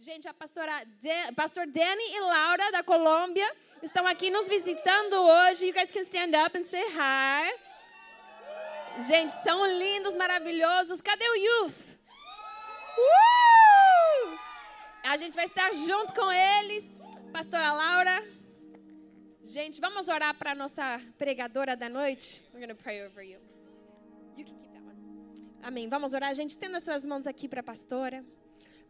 [0.00, 3.46] Gente, a pastora Dan, pastor Danny e Laura da Colômbia
[3.82, 5.66] estão aqui nos visitando hoje.
[5.66, 7.52] You guys can stand up and say hi.
[9.06, 11.02] Gente, são lindos, maravilhosos.
[11.02, 11.98] Cadê o youth?
[12.96, 14.38] Uh!
[15.04, 16.98] A gente vai estar junto com eles.
[17.30, 18.26] Pastora Laura.
[19.42, 22.42] Gente, vamos orar para nossa pregadora da noite.
[22.54, 23.38] We're going to pray over you.
[24.34, 24.96] You can keep that one.
[25.62, 25.90] Amém.
[25.90, 26.34] Vamos orar.
[26.34, 28.24] Gente, tendo as suas mãos aqui para a pastora.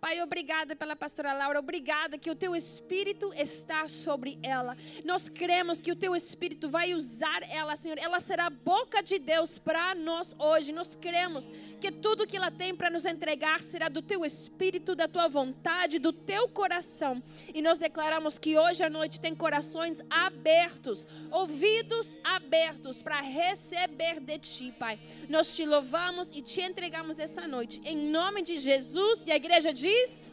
[0.01, 4.75] Pai, obrigada pela pastora Laura, obrigada que o teu espírito está sobre ela.
[5.05, 7.98] Nós cremos que o teu espírito vai usar ela, Senhor.
[7.98, 10.73] Ela será a boca de Deus para nós hoje.
[10.73, 11.52] Nós cremos
[11.83, 15.98] que tudo que ela tem para nos entregar será do teu espírito, da tua vontade,
[15.98, 17.23] do teu coração.
[17.55, 24.39] E nós declaramos que hoje à noite tem corações abertos, ouvidos abertos para receber de
[24.39, 24.98] ti, Pai.
[25.28, 27.83] Nós te louvamos e te entregamos essa noite.
[27.84, 30.33] Em nome de Jesus e a igreja diz diz?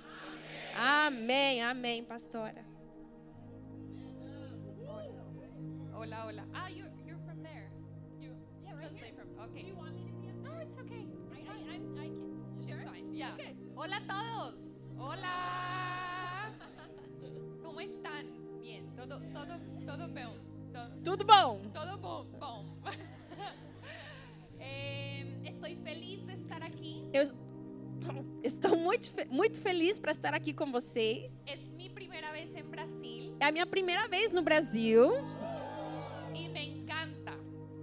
[0.75, 2.63] Amém, amém, amém pastora.
[5.93, 6.43] Hola, hola.
[6.53, 7.69] Ah, you're, you're from there.
[8.19, 8.31] You
[8.63, 9.25] Yeah, right translate here.
[9.35, 9.49] from.
[9.49, 9.61] Okay.
[9.63, 10.61] Do you want me to be up No, there?
[10.61, 11.03] it's okay.
[11.09, 11.65] It's I, fine.
[11.69, 12.29] I, I'm, I can.
[12.59, 12.83] It's Sure?
[12.85, 13.13] fine.
[13.13, 13.33] Yeah.
[13.33, 13.55] Okay.
[13.75, 14.59] Hola a todos.
[14.97, 15.35] Hola.
[17.63, 18.25] ¿Cómo están?
[18.61, 18.93] Bien.
[18.95, 20.33] Todo, todo, todo bom.
[20.73, 21.71] Todo, Tudo bom?
[21.73, 22.25] todo bom.
[22.39, 22.65] bom.
[24.59, 27.05] Em, estoy feliz de estar aquí.
[27.13, 27.23] Eu
[28.43, 31.43] estou muito, muito feliz para estar aqui com vocês.
[31.47, 35.11] Es mi primera vez en Brasil É a minha primeira vez no Brasil
[36.33, 37.33] y me encanta.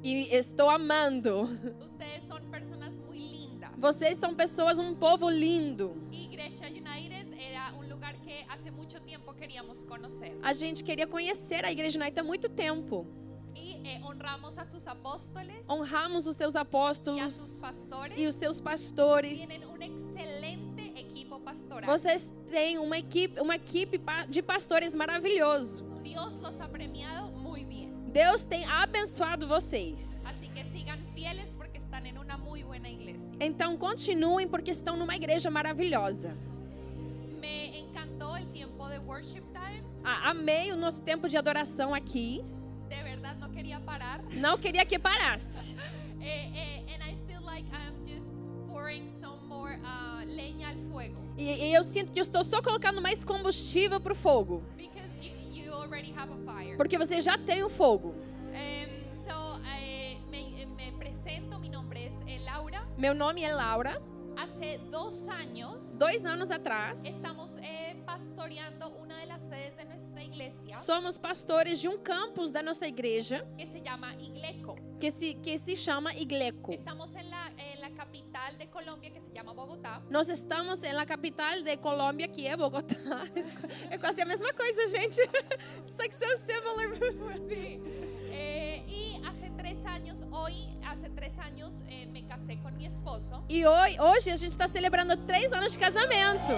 [0.03, 1.49] e estou amando.
[1.81, 3.71] Ustedes son personas muy lindas.
[3.77, 5.97] Vocês são pessoas, um povo lindo.
[6.13, 10.37] Iglesia United era un lugar que hace mucho tiempo queríamos conocer.
[10.43, 13.07] A gente queria conhecer a Igreja United há muito tempo.
[13.55, 18.19] Y eh, honramos a sus apóstoles Honramos os seus apóstolos pastores.
[18.19, 19.39] e os seus pastores.
[19.39, 20.04] Tienen equipo
[21.75, 21.99] pastoral.
[21.99, 25.85] Vocês têm uma equipe, uma equipe de pastores maravilhoso.
[26.03, 27.91] Dios los ha premiado muy bien.
[28.13, 30.25] Deus tem abençoado vocês.
[30.27, 33.33] Así que sigan fieles porque están en una muy buena iglesia.
[33.41, 36.37] Então continuem porque estão numa igreja maravilhosa.
[37.41, 39.83] Me encantó el tiempo de worship time.
[40.05, 42.45] A- Amei o nosso tempo de adoração aqui.
[42.89, 44.23] De verdad no quería parar.
[44.33, 45.77] Não queria que parasse.
[46.27, 48.35] Eh, eh, and I feel like I'm just
[48.67, 49.11] pouring
[49.77, 51.21] uh, leña al fuego.
[51.37, 55.65] E, e eu sinto que eu estou só colocando mais combustível pro fogo, Because you,
[55.65, 56.77] you already have a fire.
[56.77, 58.15] porque você já tem o fogo.
[58.53, 62.87] Em, so, eh, me, eh, me presento, mi nombre es eh, Laura.
[62.97, 64.01] Meu nome é Laura.
[64.37, 70.23] Hace dos años Dois anos atrás, estamos eh, pastoreando una de las sedes de nuestra
[70.25, 74.77] iglesia somos pastores de um campus da nossa igreja que se llama Igleco.
[74.99, 76.73] que se, que se chama Igleco.
[76.73, 80.03] Estamos en la, la capital de Colombia que se llama Bogotá.
[80.11, 82.95] Nós estamos na capital de Colômbia, que é Bogotá.
[83.91, 85.21] É quase a mesma coisa, gente.
[85.87, 86.89] It's like so similar.
[87.49, 87.81] Sí.
[88.31, 93.45] Eh, y hace tres años, hoy, hace tres años eh, me casé con mi esposo.
[93.49, 96.53] E hoje, hoje a gente está celebrando três anos de casamento.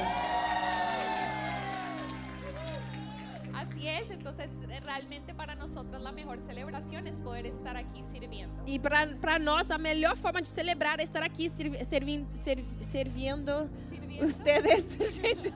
[4.01, 4.51] Es, entonces
[4.83, 8.62] realmente para nosotros la mejor celebración es poder estar aquí sirviendo.
[8.67, 13.69] E para nós, a melhor forma de celebrar é estar aqui servi, servindo, serv- servindo
[13.91, 14.27] Sirviendo.
[14.27, 15.53] ustedes, gente.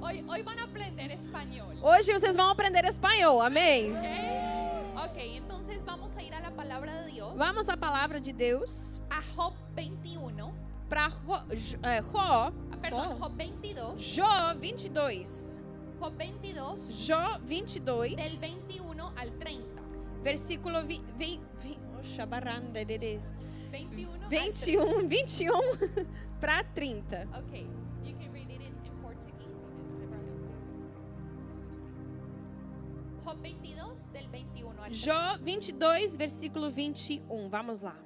[0.00, 1.74] Hoy, hoy van a aprender español.
[1.82, 3.92] Hoje vocês vão aprender espanhol, amém?
[3.92, 5.10] ¿ok?
[5.10, 7.34] Ok, entonces vamos a ir a la palabra de Dios.
[7.36, 10.52] Vamos à palavra de Deus A Job 21.
[10.88, 11.42] para Jó,
[11.82, 14.00] é, Jó, ah, Perdón, Jó, Job 22.
[14.00, 15.60] Jó 22.
[16.00, 19.82] Job 22, Jó 22, del 21 al 30.
[20.22, 23.20] versículo 20, 20, 20 oxa, barranda, dedê.
[23.70, 25.52] 21 al 21, 21
[26.40, 27.26] para 30.
[27.26, 27.38] 30.
[27.38, 27.66] Ok,
[28.02, 29.68] you can read it in, in Portuguese.
[33.24, 34.94] Job 22, del 21 al 30.
[34.94, 37.48] Jó 22, versículo 21.
[37.48, 37.96] Vamos lá.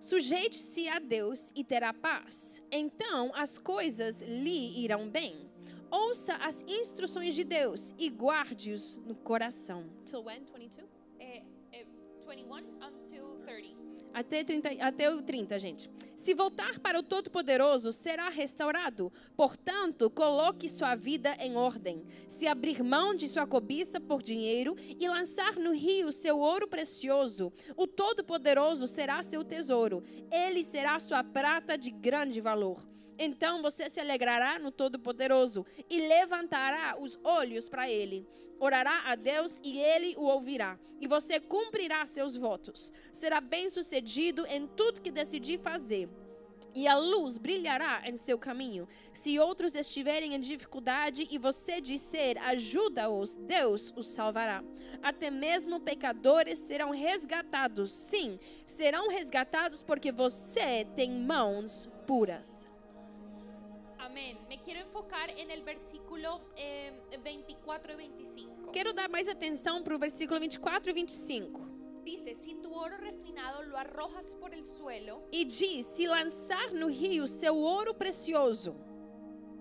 [0.00, 2.62] Sujeite-se a Deus e terá paz.
[2.70, 5.47] Então as coisas lhe irão bem.
[5.90, 9.84] Ouça as instruções de Deus e guarde-os no coração.
[10.04, 10.44] Till when?
[10.44, 10.86] 22?
[11.18, 11.42] Eh,
[11.72, 11.86] eh,
[12.26, 13.88] 21 until 30.
[14.12, 15.90] Até, 30, até o 30, gente.
[16.16, 19.12] Se voltar para o Todo-Poderoso, será restaurado.
[19.36, 22.04] Portanto, coloque sua vida em ordem.
[22.26, 27.52] Se abrir mão de sua cobiça por dinheiro e lançar no rio seu ouro precioso,
[27.76, 30.02] o Todo-Poderoso será seu tesouro.
[30.30, 32.97] Ele será sua prata de grande valor.
[33.18, 38.26] Então você se alegrará no Todo-Poderoso e levantará os olhos para ele.
[38.60, 40.78] Orará a Deus e ele o ouvirá.
[41.00, 42.92] E você cumprirá seus votos.
[43.12, 46.08] Será bem-sucedido em tudo que decidir fazer.
[46.74, 48.86] e a luz brilhará em seu caminho.
[49.12, 54.62] Se outros estiverem em dificuldade e você disser, ajuda-os, Deus os salvará.
[55.02, 57.92] Até mesmo pecadores serão resgatados.
[57.92, 62.67] Sim, serão resgatados porque você tem mãos puras.
[63.98, 64.38] Amén.
[64.48, 66.92] Me quiero enfocar en el versículo eh,
[67.22, 68.72] 24 y 25.
[68.72, 71.60] Quero dar mais atenção para o versículo 24 e 25.
[72.04, 76.86] Dice, si tu oro refinado lo arrojas por el suelo, E diz: Se lançar no
[76.88, 78.76] rio seu ouro precioso,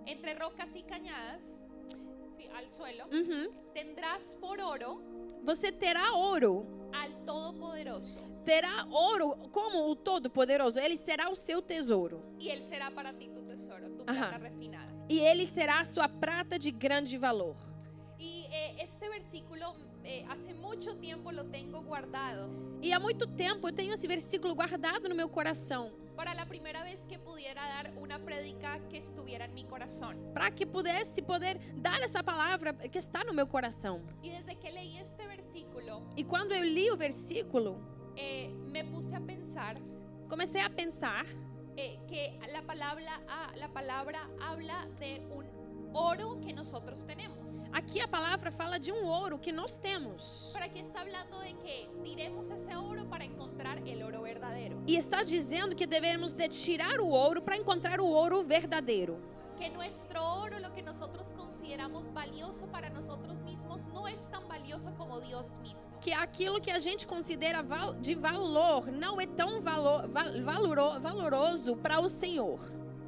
[0.05, 1.59] entre rocas y cañadas,
[2.37, 5.01] sí, al suelo, uhum, tendrás por oro
[5.43, 6.65] você terá ouro.
[6.93, 10.79] al Todopoderoso, Terá ouro como o Todo-Poderoso.
[10.79, 12.23] Ele será o seu tesouro.
[12.39, 13.43] y él será para ti tu
[13.81, 14.03] tu
[14.41, 14.91] refinada.
[15.09, 17.55] E ele será a sua prata de grande valor.
[18.19, 22.49] Y eh, este versículo eh, hace mucho tiempo lo tengo guardado.
[22.81, 25.91] E há muito tempo eu tenho esse versículo guardado no meu coração.
[26.15, 30.15] Para la primera vez que pudiera dar una prédica que estuviera en mi corazón.
[30.33, 34.01] Para que pudesse poder dar essa palavra que está no meu coração.
[34.23, 37.79] Y desde que leí este versículo, E quando eu li o versículo,
[38.15, 39.77] eh, me puse a pensar
[40.27, 41.25] comecei a pensar
[41.77, 45.45] eh, que la palabra, ah, la palabra habla de un
[45.93, 47.37] oro que nosotros tenemos.
[47.71, 50.51] Aqui a palavra fala de um ouro que nós temos.
[50.53, 54.81] Para que está hablando de que tiremos ese oro para encontrar el oro verdadero.
[54.87, 59.36] E está dizendo que devemos de tirar o ouro para encontrar o ouro verdadeiro.
[59.59, 64.91] Que nuestro oro, lo que nosotros consideramos valioso para nosotros mismos, no es tan valioso
[64.97, 65.87] como Dios mismo.
[65.99, 70.99] Que aquilo que a gente considera val- de valor não é tão valor, val- valoro-
[70.99, 72.59] valoroso para o Senhor.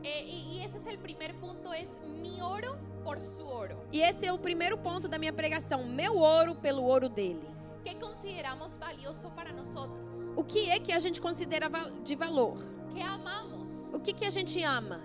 [0.04, 1.90] Eh, y, y ese es el primer punto, es
[2.22, 3.78] mi oro por su oro.
[3.92, 7.48] E esse é o primeiro ponto da minha pregação: meu ouro pelo ouro dele.
[7.84, 10.00] ¿Qué consideramos valioso para nosotros?
[10.36, 11.69] O que é que a gente considera
[12.04, 12.56] de valor?
[12.94, 13.69] ¿Qué amamos?
[13.94, 15.00] O que, que a gente ama?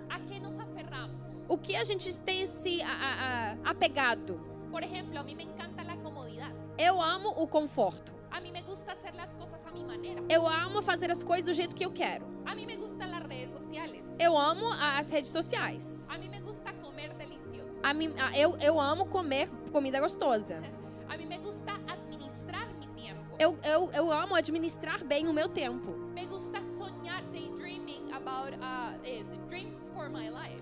[1.47, 4.39] O que a gente tem se a- a- a- apegado?
[4.71, 6.51] Por ejemplo, a mí me encanta la comodidad.
[6.77, 8.13] Eu amo o conforto.
[8.31, 10.21] A mí me gusta hacer las cosas a mi manera.
[10.27, 12.25] Eu amo fazer as coisas do jeito que eu quero.
[12.45, 14.03] A mí me gustan las redes sociales.
[14.19, 16.07] Eu amo a- as redes sociais.
[16.09, 17.79] A mí me gusta comer delicioso.
[17.83, 20.61] A mim, a- eu, eu amo comer comida gostosa.
[21.07, 23.21] A mí me gusta administrar mi tiempo.
[23.37, 25.91] Eu, eu, eu amo administrar bem o meu tempo.
[26.13, 28.97] Me gusta soñar, daydreaming about uh,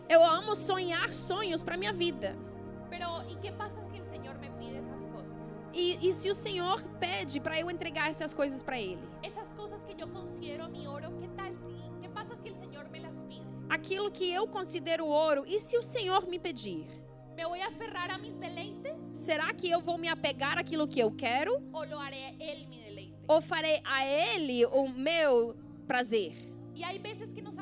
[0.09, 2.35] Eu amo sonhar sonhos para minha vida.
[5.73, 9.01] E, e se o Senhor pede para eu entregar essas coisas para Ele?
[9.23, 12.89] Esas cosas que yo considero mi oro, ¿qué tal si, qué pasa si el Señor
[12.89, 13.43] me las pide?
[13.69, 16.85] Aquilo que eu considero ouro, e se o Senhor me pedir?
[17.35, 20.99] ¿Me voy a aferrar a mis deleites Será que eu vou me apegar àquilo que
[20.99, 21.55] eu quero?
[21.73, 23.15] o lo haré Él mi deleite?
[23.27, 25.55] Ou farei a Ele o meu
[25.87, 26.33] prazer?
[26.75, 27.57] Y hay veces que nos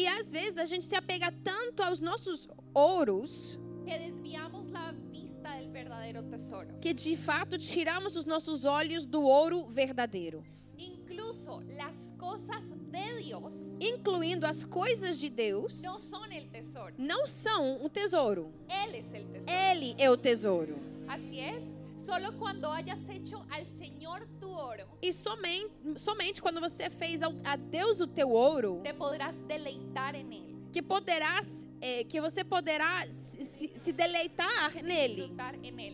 [0.00, 5.56] E às vezes a gente se apega tanto aos nossos ouros que desviamos la vista
[5.58, 6.68] del verdadero tesoro.
[6.80, 10.42] que de fato tiramos os nossos olhos do ouro verdadeiro,
[10.78, 16.94] Incluso las cosas de Dios incluindo as coisas de Deus, no son el tesoro.
[16.98, 18.50] não são o tesouro.
[18.68, 19.52] Él es el tesoro.
[19.70, 20.76] Ele é o tesouro.
[21.08, 21.64] Así es.
[22.04, 27.34] Solo cuando hayas hecho al Señor tu oro, E somente, somente quando você fez ao-
[27.44, 30.70] a Deus o teu ouro, te podrás deleitar en Él.
[30.72, 35.28] que poderás, eh, que você poderá se, se- deleitar nele.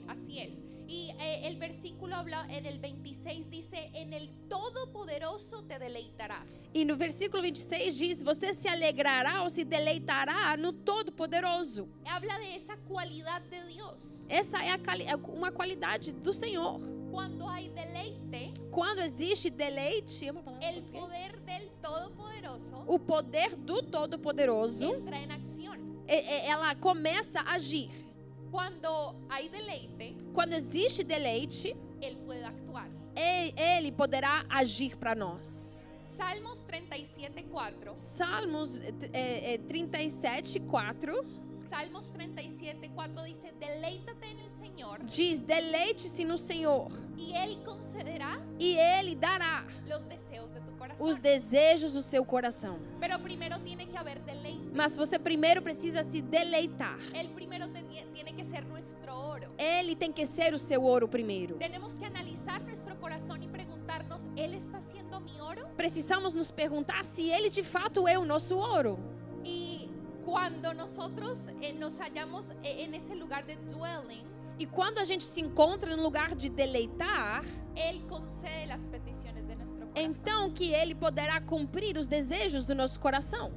[0.08, 0.62] Así es.
[0.88, 6.48] Y eh, el versículo habla en el 26 dice, en el Todopoderoso te deleitarás.
[6.72, 11.88] E no versículo 26 diz: Você se alegrará ou se deleitará no Todo-Poderoso.
[12.04, 14.24] Habla de esa cualidad de Dios.
[14.28, 16.78] Essa é, quali- é uma qualidade do Senhor.
[17.10, 22.98] Cuando hay deleite, Quando existe deleite, é uma palavra em el poder del Todopoderoso o
[22.98, 25.96] poder do Todo-Poderoso, entra en acción.
[26.06, 27.90] e- e- ela começa a agir.
[28.56, 32.88] Cuando hay deleite, Quando existe deleite, Él puede actuar.
[33.14, 35.86] e- ele poderá agir para nós.
[36.16, 37.92] Salmos 37, 4.
[37.94, 38.80] Salmos
[39.12, 41.22] é, é, 37, 4
[41.68, 48.40] Salmos 37, 4 dice, deleítate en el Señor diz: Deleite-se no Senhor, y Él concederá
[48.58, 50.25] e Ele dará los deseos de tu corazón.
[50.98, 52.78] Os desejos do seu coração.
[54.74, 56.98] Mas você primeiro precisa se deleitar.
[59.58, 61.56] Ele tem que ser o seu ouro primeiro.
[61.56, 65.66] Tenemos que analizar nuestro corazón y preguntarnos, ¿Él está siendo mi oro?
[65.76, 68.98] Precisamos nos perguntar se Ele de fato é o nosso ouro.
[70.24, 74.26] Cuando nosotros eh, nos hallamos eh, lugar de dwelling,
[74.58, 79.25] E quando a gente se encontra no lugar de deleitar, Él concede nuestro corazón.
[79.96, 83.50] Então que ele poderá cumprir os desejos do nosso coração.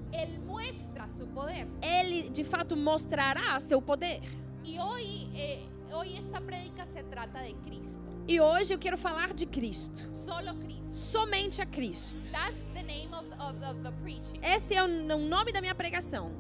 [1.81, 4.22] Ele de fato mostrará seu poder.
[4.63, 8.00] Y hoy, eh, hoy esta prédica se trata de Cristo.
[8.27, 10.03] E hoje eu quero falar de Cristo.
[10.03, 10.88] Cristo.
[10.91, 12.31] Somente a Cristo.
[12.31, 14.39] That's the name of, of, of the preaching.
[14.41, 16.31] Esse é o o nome da minha pregação.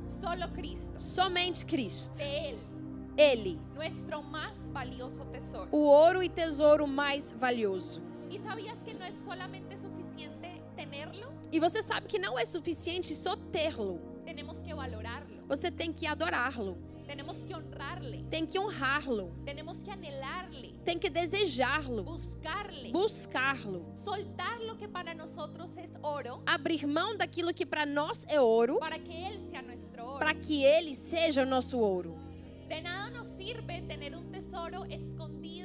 [0.53, 0.99] Cristo.
[1.01, 2.19] Somente Cristo.
[3.17, 5.67] Ele, nuestro más valioso tesoro.
[5.71, 8.01] o ouro e tesouro mais valioso.
[8.29, 11.31] ¿Y sabías que no es solamente suficiente tenerlo?
[11.51, 13.99] E você sabe que não é suficiente só tê-lo.
[14.23, 15.43] Tenemos que valorarlo.
[15.47, 18.23] Você tem que adorá-lo, Tenemos que honrarle.
[18.29, 20.75] tem que honrá-lo, Tenemos que anhelarle.
[20.85, 22.91] tem que desejá-lo, Buscarle.
[22.91, 28.39] buscá-lo, soltar lo que para nosotros es oro abrir mão daquilo que para nós é
[28.39, 30.19] ouro, para que Él sea nuestro oro.
[30.19, 32.15] para que ele seja o nosso ouro.
[32.67, 35.58] De nada nos sirve tener un tesoro escondido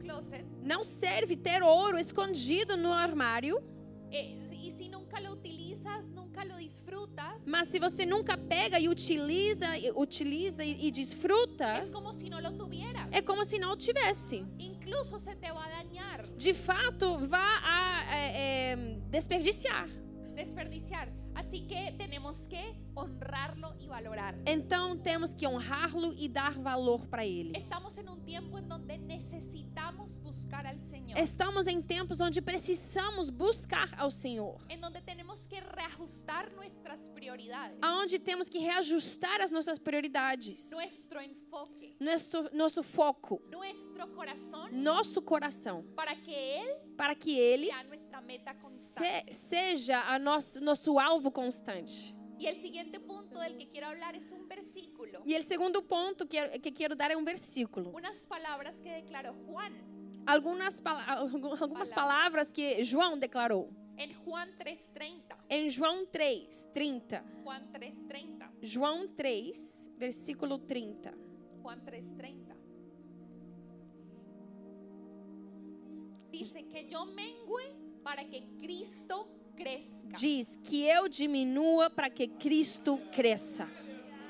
[0.00, 3.62] closet Não serve ter ouro escondido no armário,
[4.10, 8.88] eh, y si nunca lo utilizas, nunca lo disfrutas, mas se você nunca pega e
[8.88, 13.08] utiliza, e- utiliza e, e desfruta, es como si no lo tuvieras.
[13.12, 14.44] é como se não tivesse.
[14.58, 18.76] Incluso se te va a dañar, De fato, vá a é, é,
[19.10, 19.88] desperdiciar.
[20.34, 21.08] desperdiciar.
[21.34, 24.34] Así que tenemos que honrarlo y valorar.
[24.46, 27.52] Então temos que honrá-lo e dar valor para ele.
[27.58, 29.55] Estamos en donde necesitamos buscar al Señor.
[31.16, 37.78] Estamos em tempos onde precisamos buscar ao Senhor, en donde tenemos que reajustar nuestras prioridades,
[37.82, 45.22] aonde temos que reajustar as nossas prioridades, nuestro enfoque, nosso, nosso foco, nuestro corazón, nosso
[45.22, 46.66] coração, para que Él
[46.96, 47.70] para que ele
[48.58, 52.14] se- seja a nosso, nosso alvo constante.
[52.38, 54.85] Y el siguiente punto del que quiero hablar es un versículo,
[55.24, 57.90] E o segundo ponto que, que quero dar é um versículo.
[57.94, 59.72] unas palabras que declaró Juan
[60.26, 60.82] Algumas,
[61.60, 63.70] algumas palavras que João declarou.
[63.96, 65.36] en Juan 3:30.
[65.48, 67.24] Em João 3, 30.
[67.44, 68.50] Juan 3:30.
[68.60, 71.14] João 3, versículo 30.
[71.62, 72.56] Juan 3:30.
[76.30, 80.12] Dice que yo mengue para que Cristo crezca.
[80.18, 83.66] Diz que eu diminua para que Cristo cresça.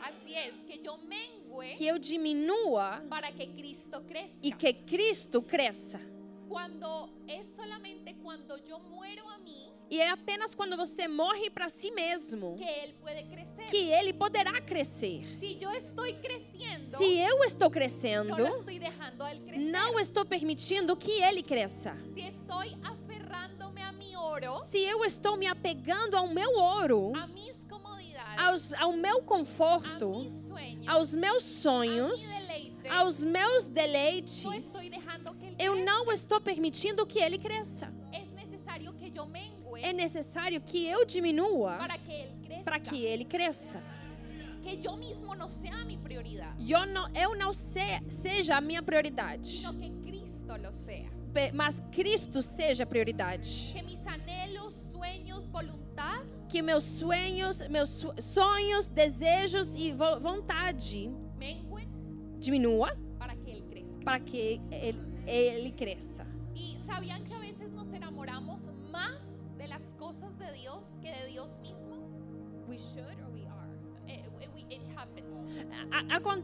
[0.08, 4.38] Así es, que yo mengue Que eu diminua para que Cristo crezca.
[4.42, 6.00] e que Cristo cresça.
[6.48, 11.68] Cuando es solamente cuando yo muero a mí E é apenas quando você morre para
[11.68, 13.66] si mesmo que crecer.
[13.70, 15.24] que ele poderá crescer.
[15.40, 15.70] Se eu
[17.44, 19.70] estou crescendo, lo estoy dejando a Él crecer.
[19.70, 21.96] não estou permitindo que ele cresça.
[22.16, 27.55] Estoy aferrándome a oro, Se eu estou me apegando ao meu ouro, a mis
[28.36, 30.26] aos, ao meu a conforto,
[30.86, 32.48] aos meus a sonhos,
[32.88, 34.44] aos meus deleites,
[35.58, 37.92] eu não estou permitindo que ele cresça.
[39.82, 41.78] É necessário que eu diminua
[42.64, 43.82] para que ele cresça.
[44.62, 48.60] Que yo mismo no sea mi prioridad, E Eu não, eu não se, seja a
[48.60, 51.25] minha prioridade, sino que Cristo lo sea.
[51.52, 53.72] Mas Cristo seja a prioridade.
[53.72, 61.88] Que mis anhelos, sueños, voluntad Que meus sonhos, meus sonhos, desejos e vo- vontade menguen
[62.38, 64.04] diminua para que Él crezca.
[64.04, 66.24] para que ele, ele cresça.
[66.54, 69.26] Y sabían que a veces nos enamoramos más
[69.58, 71.96] de las cosas de Dios que de Dios mismo.
[72.68, 73.45] We should or we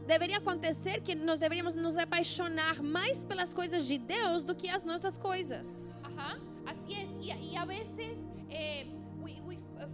[0.05, 4.83] deveria acontecer que nós deveríamos nos apaixonar mais pelas coisas de Deus do que as
[4.83, 5.99] nossas coisas.
[6.03, 7.09] Ajá, así es.
[7.19, 8.87] Y, y a veces eh,
[9.21, 9.89] we, we f-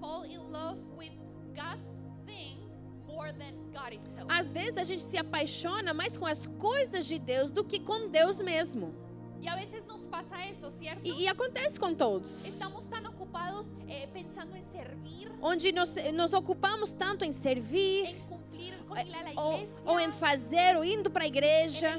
[0.00, 1.12] fall in love with
[1.54, 2.58] God's thing
[3.06, 4.26] more than God itself.
[4.30, 8.08] Às vezes a gente se apaixona mais com as coisas de Deus do que com
[8.08, 8.94] Deus mesmo.
[9.40, 11.02] Y a veces nos pasa eso, ¿cierto?
[11.04, 12.44] E, e acontece com todos.
[12.44, 18.20] Estamos tan ocupados eh, pensando en servir, Onde nos, nos ocupamos tanto em servir, en
[18.26, 21.98] cumplir con eh, ir a la ou, ou em fazer, ou indo para a igreja,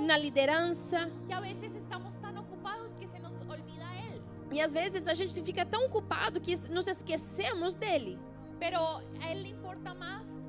[0.00, 1.10] na liderança.
[1.28, 4.20] Y a veces estamos tan ocupados que se nos olvida Él.
[4.52, 8.18] E às vezes a gente fica tão ocupado que nos esquecemos dele.
[8.58, 10.39] Pero a Él le importa corazón.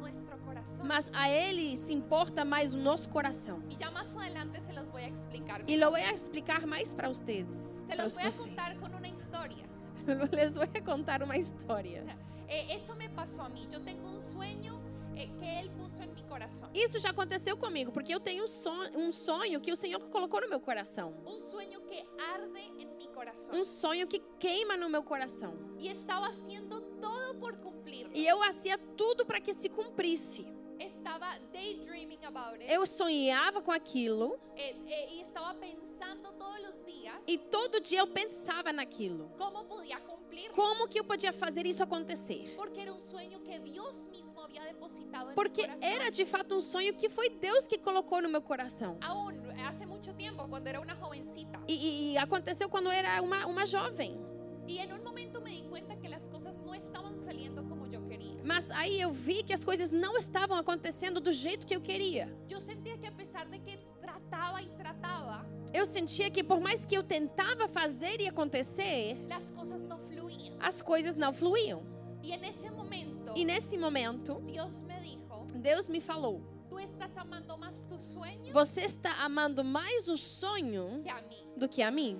[0.83, 3.61] Mas a ele se importa mais o nosso coração.
[5.67, 7.47] E lo voy a explicar mais para vocês.
[7.87, 9.71] Se los voy a contar con una historia.
[10.31, 12.03] Les voy a contar uma história.
[12.47, 13.67] Eh, eso me pasó a mí.
[13.71, 14.81] Yo tengo un sueño
[15.15, 16.69] eh, que Él puso en mi corazón.
[16.73, 20.41] Isso já aconteceu comigo, porque eu tenho um sonho, um sonho que o Senhor colocou
[20.41, 21.13] no meu coração.
[21.25, 23.55] Un sueño que arde en mi corazón.
[23.55, 25.53] Um sonho que queima no meu coração.
[25.79, 27.51] Y estaba haciendo todo por.
[28.13, 30.45] E eu hacía tudo para que se cumprisse.
[30.79, 32.71] Estaba daydreaming about it.
[32.71, 37.99] Eu sonhava com aquilo eh, eh, y estaba pensando todos los días e todo dia
[37.99, 39.31] eu pensava naquilo.
[39.37, 40.49] cómo podía cumplir.
[40.51, 42.55] Como que eu podia fazer isso acontecer?
[42.55, 46.95] Porque era un sueño que Dios mismo había depositado Porque era de fato um sonho
[46.95, 48.97] que foi Deus que colocou no meu coração.
[49.01, 49.85] Aún hace
[50.49, 51.61] cuando era una jovencita.
[51.67, 54.19] E, e- e aconteceu quando eu era uma, uma jovem.
[54.67, 55.97] Y en un momento me di cuenta
[58.43, 62.27] Mas aí eu vi que as coisas não estavam acontecendo do jeito que eu queria.
[62.49, 66.83] Yo sentía que a pesar de que trataba y trataba, Eu sentia que por mais
[66.85, 70.57] que eu tentava fazer e acontecer, las cosas no fluían.
[70.59, 71.81] as coisas não fluíam.
[72.21, 76.41] Y en ese momento, E nesse momento, Dios me dijo, Deus me falou:
[78.53, 82.19] Você está amando mais o sonho que do que a mim?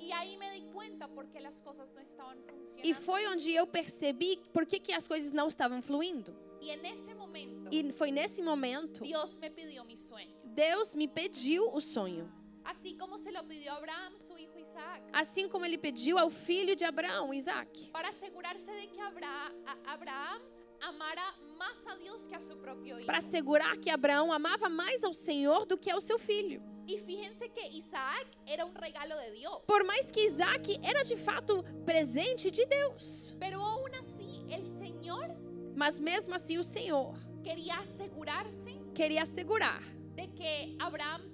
[0.00, 2.82] Y ahí me di cuenta porque las cosas no estaban funcionando.
[2.88, 6.34] E foi onde eu percebi por que, que as coisas não estavam fluindo.
[6.60, 10.36] Y en ese momento, E foi nesse momento, Dios me pidió mi sueño.
[10.44, 12.28] Deus me pediu o sonho.
[12.64, 15.02] Así como se lo pidió a Abraham, su hijo Isaac.
[15.12, 17.90] Assim como ele pediu ao filho de Abraão, Isaac.
[17.90, 19.52] Para asegurarse de que Abra-
[23.06, 26.62] Para assegurar que Abraão amava mais ao Senhor do que ao seu filho.
[26.86, 29.60] Y fíjense que Isaac era un regalo de Dios.
[29.66, 33.36] Por mais que Isaac era de fato presente de Deus.
[33.38, 35.36] Pero aún así, el Señor
[35.76, 39.82] Mas mesmo assim, o Senhor quería asegurarse queria assegurar
[40.14, 40.76] de que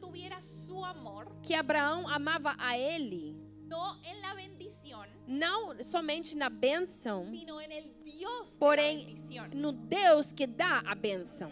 [0.01, 3.36] tuviera su amor, que Abraão amava a ele,
[3.67, 9.15] no en la bendición, não somente na bênção, sino en el Dios Porém,
[9.55, 11.51] no Deus que dá a bênção.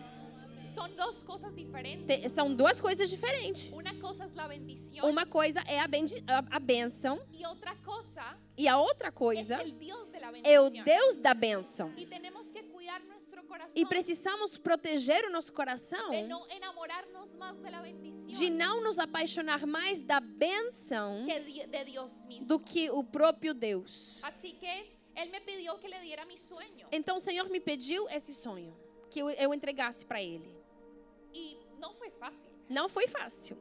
[0.75, 2.05] Son dos cosas diferentes.
[2.05, 3.73] Te- São duas coisas diferentes.
[5.03, 8.23] Uma coisa é a, a- a bênção y otra cosa
[8.57, 9.59] e a outra coisa
[10.43, 10.71] é o.
[10.71, 11.93] Deus da bênção.
[11.97, 17.35] Y tenemos que cuidar nuestro corazón E precisamos proteger o nosso coração de no enamorarnos
[17.37, 20.21] más de la bendición de não nos apaixonar mais da
[22.27, 22.47] mismo.
[22.47, 24.23] do que o próprio Deus.
[26.93, 28.77] Então o Senhor me pediu esse sonho,
[29.11, 30.51] que eu, eu entregasse para Ele.
[31.33, 32.51] Y no fue fácil.
[32.69, 33.57] Não foi fácil.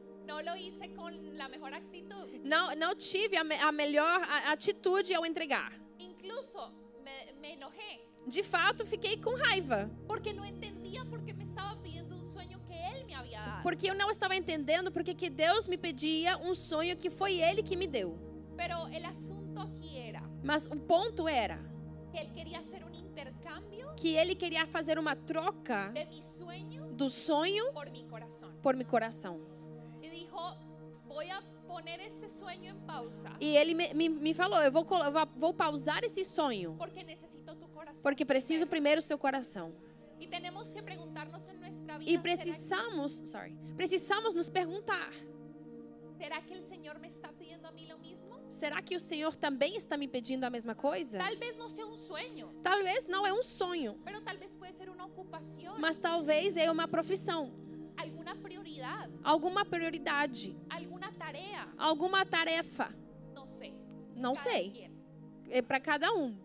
[1.73, 2.39] Actitud.
[2.43, 5.73] Não, não tive a, me- a melhor atitude ao entregar.
[5.99, 6.71] Incluso
[7.03, 11.21] me, me enojé De fato, fiquei com raiva, porque no entendía por
[13.63, 17.63] porque eu não estaba entendendo porque que Deus me pedia um sonho que foi Ele
[17.63, 18.17] que me deu.
[18.55, 21.57] Pero el asunto aquí era Mas o ponto era
[22.11, 26.87] que Él quería hacer un intercambio que Ele queria fazer uma troca de mi sueño
[26.91, 28.51] do sonho por mi corazón.
[28.61, 29.39] por meu coração.
[30.01, 30.37] Y dijo,
[31.07, 34.85] voy a poner ese sueño en pausa E Ele me, me, me falou: eu vou,
[34.85, 38.01] colo- vou- vou pausar esse sonho, porque necesito tu corazón.
[38.03, 39.73] porque preciso primeiro o seu coração.
[40.19, 41.59] Y tenemos que preguntarnos en
[42.01, 45.11] E ¿será, precisamos, sorry, precisamos nos perguntar:
[46.17, 48.33] será que el Señor me está pidiendo a mí lo mismo?
[48.49, 51.17] será que o Senhor também está me pedindo a mesma coisa?
[51.17, 53.99] Tal vez no sea un sueño, Talvez não é um sonho,
[55.79, 57.51] mas talvez é uma profissão,
[57.97, 62.93] alguna prioridad, alguma prioridade, alguna tarea, alguma tarefa.
[63.33, 63.73] no sé.
[64.15, 64.91] Não cada sei, quien.
[65.49, 66.37] é para cada um.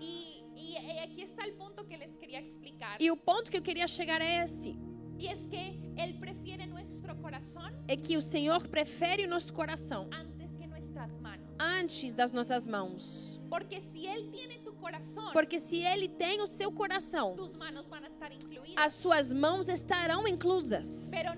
[0.00, 0.33] Y,
[0.72, 3.00] y aquí está el punto que les quería explicar.
[3.00, 4.76] E o ponto que eu queria chegar é esse:
[5.18, 10.08] Y es que Él prefiere nuestro corazón é que o Senhor prefere o nosso coração
[10.12, 11.46] antes que nuestras manos.
[11.58, 13.40] antes das nossas mãos.
[13.48, 18.32] Porque Él tiene tu corazón, Porque se Ele tem o seu coração, tus manos estar
[18.32, 18.76] incluidas.
[18.76, 21.10] as suas mãos estarão inclusas.
[21.12, 21.30] Pero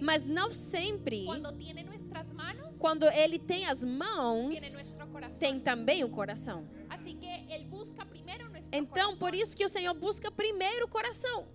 [0.00, 5.38] Mas não sempre, manos, quando Ele tem as mãos, corazón.
[5.38, 6.64] tem também o coração.
[6.88, 8.04] Así que Él busca
[8.70, 11.46] Então, por isso que o Senhor busca primeiro o coração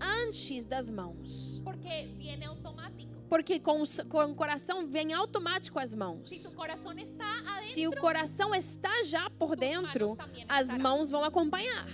[0.00, 1.60] antes das mãos.
[1.64, 3.12] Porque viene automático.
[3.28, 6.30] Porque com com o coração vem automático as mãos.
[6.30, 10.16] tu corazón está Se o adentro, coração está já por dentro,
[10.48, 11.88] as mãos vão acompanhar.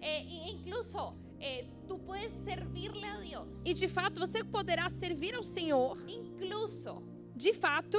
[0.00, 3.62] e incluso eh, tú puedes servirle a Dios.
[3.64, 7.02] E de fato, você poderá servir ao Senhor, Incluso
[7.34, 7.98] de fato,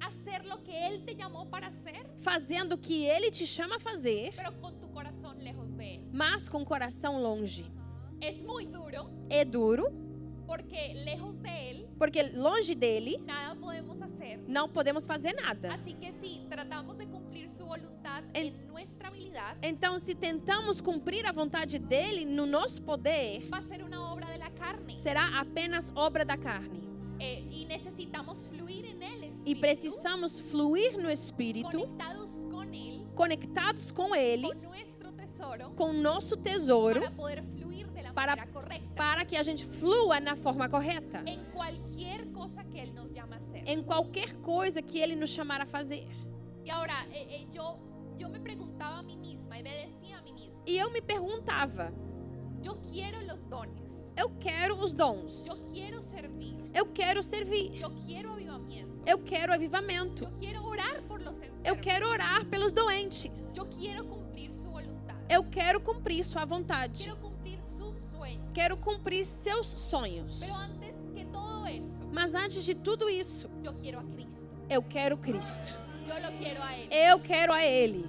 [0.00, 3.80] hacer lo que Él te llamó para hacer, fazendo o que Ele te chama a
[3.80, 4.32] fazer,
[6.12, 7.64] mas com o coração longe.
[8.46, 9.92] Muy duro É duro,
[10.46, 13.94] porque lejos de Él porque longe dele nada podemos
[14.46, 15.76] não podemos fazer nada.
[15.78, 21.32] Que tratamos de cumplir su voluntad En- en nuestra habilidad, Então, se tentamos cumprir a
[21.32, 24.94] vontade dele no nosso poder, ser una obra de la carne.
[24.94, 26.82] será apenas obra da carne.
[27.20, 28.63] Eh, y necesitamos fluir
[29.46, 31.78] E precisamos fluir no Espírito,
[33.14, 34.48] conectados com Ele,
[35.76, 37.86] com nosso tesouro, para poder fluir
[38.94, 41.22] Para- que a gente flua na forma correta.
[41.26, 41.42] Em
[43.82, 46.06] qualquer coisa que Ele nos chamar a fazer.
[47.12, 47.78] Eh, yo,
[48.16, 51.00] yo me preguntaba a mí misma y me decía a mí misma, E eu me
[51.02, 51.92] perguntava:
[52.62, 53.83] yo quiero los dones,
[54.16, 59.52] eu quero os dons, yo quiero servir, eu quero servir, yo quiero avivamiento, eu quero
[59.52, 64.52] avivamento, yo quiero orar por los enfermos, eu quero orar pelos doentes, yo quiero cumplir
[64.54, 67.12] su voluntad, eu quero cumprir Sua vontade,
[68.52, 70.40] quero cumprir seus sonhos.
[70.40, 74.48] Pero antes que todo eso, Mas antes de tudo isso, yo quiero a Cristo.
[74.70, 75.78] eu quero Cristo.
[76.90, 78.08] Eu quero a Ele.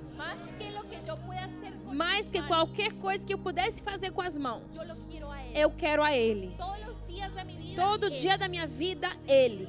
[1.93, 5.04] Mais que qualquer coisa que eu pudesse fazer com as mãos,
[5.55, 6.53] eu quero a Ele.
[7.75, 9.67] Todo dia da minha vida, Ele.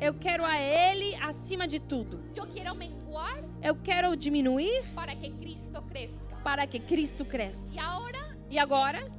[0.00, 2.20] Eu quero a Ele acima de tudo.
[3.62, 6.36] Eu quero diminuir para que Cristo crezca.
[6.42, 7.80] para que Cristo cresça.
[8.50, 9.10] E agora,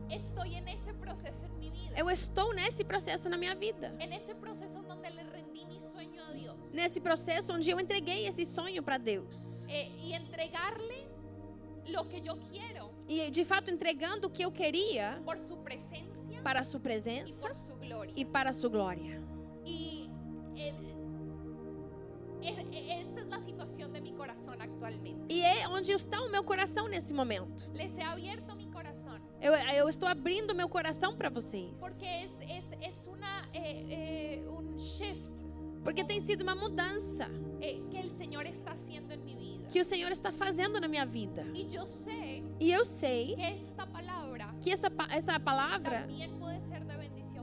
[1.98, 3.96] eu estou nesse processo na minha vida.
[6.74, 9.66] Nesse processo onde eu entreguei esse sonho para Deus.
[9.70, 11.08] Eh, y entregarle
[11.88, 12.75] lo que yo quiero
[13.08, 18.14] E de fato entregando o que eu queria para a sua presença gloria.
[18.16, 19.22] e para a sua glória.
[19.66, 20.10] Y
[20.56, 20.74] eh,
[22.42, 25.34] es- esa es la situación de mi corazón actualmente.
[25.34, 27.70] E é onde está o meu coração nesse momento.
[27.74, 31.80] Les he abierto mi corazón Eu, eu estou abrindo meu coração para vocês.
[31.80, 33.86] porque es, es, es una, eh,
[34.42, 35.32] eh, un shift
[35.84, 37.30] Porque tem sido uma mudança
[37.62, 39.68] eh, que el Señor está haciendo en mi vida.
[39.70, 41.44] que o Senhor está fazendo na minha vida.
[41.54, 43.36] Y yo sé E eu sei
[44.62, 46.08] que essa, essa palavra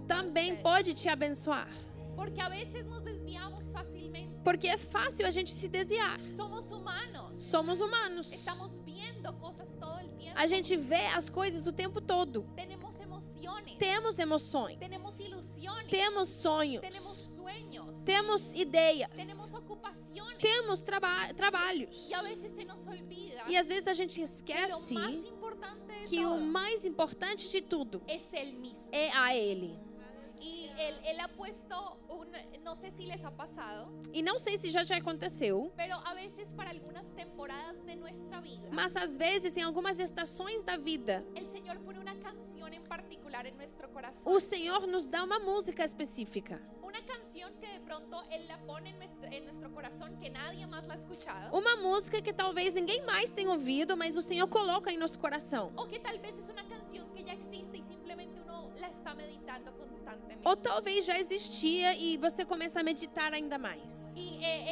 [0.09, 1.69] também pode te abençoar.
[2.17, 4.39] Porque a veces nos desviamos fácilmente.
[4.45, 6.21] Porque é fácil a gente se desviar.
[6.37, 7.43] Somos humanos.
[7.43, 8.33] Somos humanos.
[8.33, 10.39] Estamos viendo cosas todo el tiempo.
[10.39, 12.43] A gente vê as coisas o tempo todo.
[12.55, 13.77] Tenemos emociones.
[13.79, 14.79] Temos emoções.
[14.79, 15.91] Tenemos ilusiones.
[15.91, 16.81] Temos sonhos.
[16.81, 18.05] Tenemos sueños.
[18.05, 19.11] Temos ideias.
[19.15, 20.39] Tenemos ocupaciones.
[20.39, 22.09] Temos traba trabalhos.
[22.11, 23.12] Y a veces se nos olvida
[23.49, 24.95] E às vezes a gente esquece
[26.09, 28.03] que o mais importante de tudo
[28.93, 29.79] é a Ele.
[30.45, 32.27] Y él, él ha puesto un,
[32.65, 35.73] no sé si les ha pasado, E não sei se já te aconteceu,
[36.15, 36.53] veces
[38.41, 41.25] vida, mas às vezes em algumas estações da vida,
[42.77, 44.23] en particular en nuestro corazón.
[44.25, 46.61] o Senhor nos dá uma música específica.
[46.83, 50.67] Una canción que de pronto Él la pone en nuestro, en nuestro corazón que nadie
[50.67, 51.57] más la ha escuchado.
[51.57, 55.73] Uma música que talvez ninguém mais tenha ouvido, mas o Senhor coloca em nosso coração.
[55.77, 57.72] O que tal vez es una canción que ya existe
[58.81, 60.47] la está meditando constantemente.
[60.47, 64.17] Ou talvez já existia e você começa a meditar ainda mais.
[64.17, 64.65] Y eh,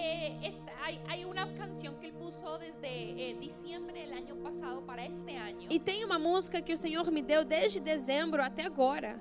[0.42, 4.82] eh, esta- hay, hay una canción que Él puso desde eh, diciembre del año pasado
[4.82, 5.68] para este año.
[5.70, 9.18] E tem uma música que o Senhor me deu desde dezembro até agora.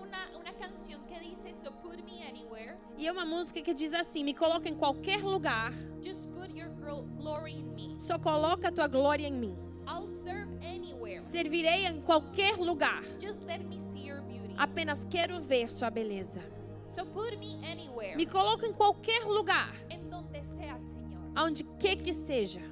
[0.00, 1.18] Una, una canción que
[1.62, 5.22] So put me anywhere, E é uma música que diz assim: Me coloca em qualquer
[5.24, 7.96] lugar, just put your glo- glory in me.
[7.98, 9.56] só coloca a tua glória em mim.
[9.86, 10.87] I'll serve anywhere.
[11.20, 13.02] Servirei em qualquer lugar.
[13.20, 14.54] Just let me see your beauty.
[14.56, 16.40] Apenas quero ver sua beleza.
[16.88, 18.16] So put me anywhere.
[18.16, 21.32] Me coloca em qualquer lugar, En donde sea, Señor.
[21.34, 22.62] aonde que que seja.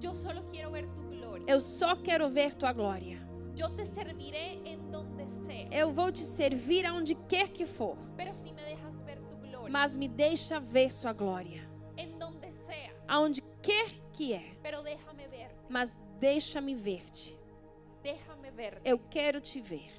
[0.00, 1.44] Yo solo quiero ver tu gloria.
[1.46, 3.26] Eu só quero ver tua glória.
[3.76, 5.68] Te serviré en donde sea.
[5.72, 7.96] Eu vou te servir aonde quer que for,
[8.34, 8.58] si me
[9.68, 11.68] mas me deixa ver sua glória.
[12.18, 12.92] Donde sea.
[13.06, 14.56] Aonde quer que é,
[15.68, 17.37] mas deixa-me ver-te.
[18.02, 18.80] Déjame ver.
[18.84, 19.92] Eu quero te ver.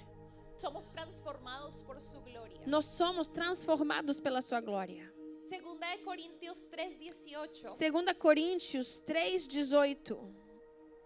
[0.58, 2.62] Somos transformados por su gloria.
[2.66, 5.14] Nós somos transformados pela sua glória.
[5.44, 7.64] Segunda de Corintios 3:18.
[7.64, 10.18] 2 Coríntios 3:18.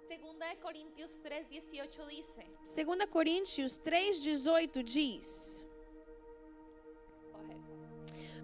[0.06, 2.46] Segunda de Corintios 3:18 dice.
[2.64, 5.66] 2 Coríntios 3:18 diz.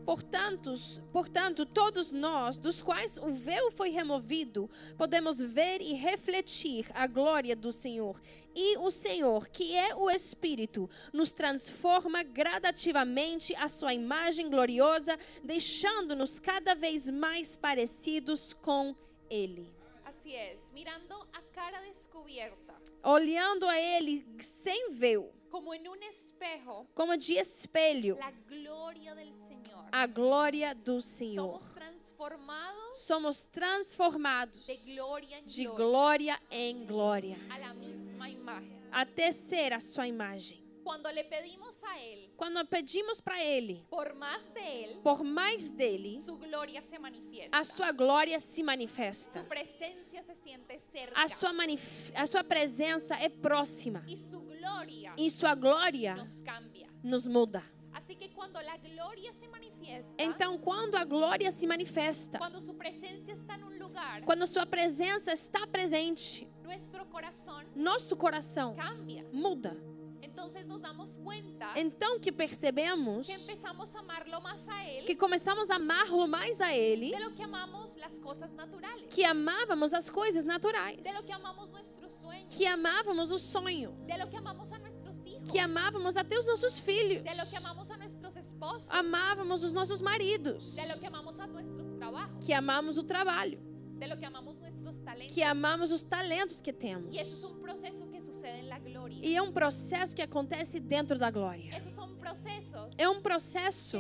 [0.06, 0.74] Portanto,
[1.12, 7.56] portanto, todos nós, dos quais o véu foi removido, podemos ver e refletir a glória
[7.56, 8.20] do Senhor.
[8.56, 16.40] E o Senhor, que é o Espírito, nos transforma gradativamente à sua imagem gloriosa, deixando-nos
[16.40, 18.96] cada vez mais parecidos com
[19.30, 19.72] Ele.
[20.04, 27.16] Así es, mirando a cara descubierta, Olhando a Ele sem véu, como un espejo, como
[27.16, 29.59] de espelho, la gloria del Señor.
[29.92, 31.62] A glória do Senhor.
[32.92, 37.38] Somos transformados de gloria en de glória em glória,
[38.92, 40.70] até ser a sua imagem.
[40.84, 45.72] Cuando le pedimos a Él Quando pedimos para Ele, por más de Él, por mais
[45.72, 47.56] dele, su gloria se manifiesta.
[47.56, 49.42] a sua glória se manifesta.
[49.42, 51.22] Su presencia se siente cerca.
[51.22, 51.52] A sua,
[52.16, 56.88] a sua presença é próxima su gloria e sua glória nos cambia.
[57.04, 57.64] nos muda.
[60.18, 66.48] Então, quando a glória se manifesta, está lugar, quando sua presença está presente,
[67.76, 69.26] nosso coração cambia.
[69.32, 69.78] muda.
[71.76, 73.28] Então que percebemos
[75.06, 77.12] que começamos a amá-lo mais a Ele,
[79.10, 81.00] que amávamos as coisas naturais,
[82.50, 83.98] que amávamos o sonho,
[85.52, 87.24] que amávamos até os nossos filhos,
[88.60, 91.36] esposos, amávamos os nossos maridos, que amamos
[91.98, 93.60] trabajos, que amamos o trabalho,
[93.98, 94.56] de lo que amamos
[95.02, 95.36] talentos.
[95.36, 97.14] que amamos os talentos que temos.
[97.14, 98.20] Y eso es un proceso que.
[99.22, 101.72] E é um processo que acontece dentro da glória.
[102.98, 103.98] É um processo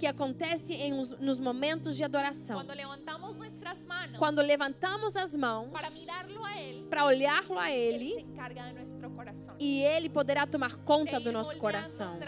[0.00, 2.56] que acontece em os- nos momentos de adoração.
[2.56, 3.36] Cuando levantamos
[3.86, 5.70] manos Quando levantamos as mãos
[6.88, 8.24] para olhá-lo a Ele
[9.14, 9.54] corazón.
[9.58, 12.18] e Ele poderá tomar conta do nosso coração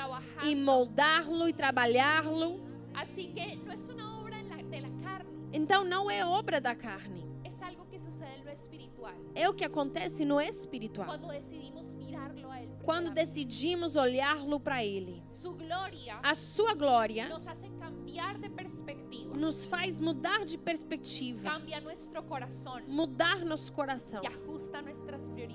[0.44, 2.60] e moldá-lo e trabalhá-lo.
[2.60, 8.44] No la- la carne, Então não é obra da carne, es algo que sucede en
[8.44, 9.14] lo espiritual.
[9.34, 11.06] é o que acontece no espiritual.
[11.06, 11.91] Cuando decidimos.
[12.84, 15.22] Quando decidimos olhá-lo para Ele,
[16.22, 17.28] a sua glória
[19.34, 21.50] nos faz mudar de perspectiva,
[22.88, 24.22] mudar nosso coração.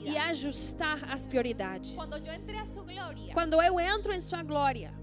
[0.04, 1.96] E ajustar as prioridades.
[3.34, 4.94] Quando eu entro em sua glória,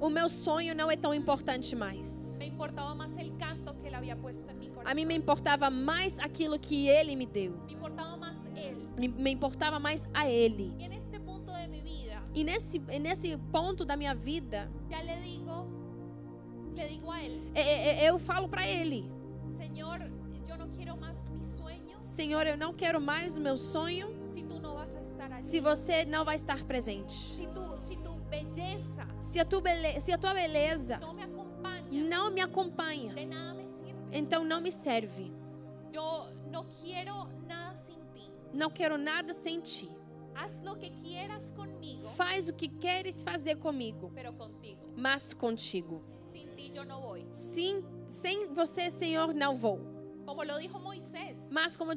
[0.00, 2.38] o meu sonho não é tão importante mais.
[4.84, 7.58] A mim me importava mais aquilo que Ele me deu.
[8.96, 10.74] Me, importava mais a Ele.
[12.34, 14.70] E nesse, nesse ponto da minha vida,
[18.02, 19.10] eu falo para Ele:
[22.02, 24.26] Senhor, eu não quero mais o meu sonho
[25.42, 27.14] se você não vai estar presente.
[29.20, 30.98] Se a, tua bele, se a tua beleza
[31.90, 33.14] não me acompanha,
[34.12, 35.32] então não me serve.
[35.92, 37.55] Yo no quiero nada.
[38.52, 39.90] Não quero nada sem ti.
[42.16, 44.12] Faz o que queres fazer comigo,
[44.96, 46.02] mas contigo.
[47.32, 49.80] Sim, sem você, Senhor, não vou.
[50.26, 51.92] Como lo dijo Moisés Mas como,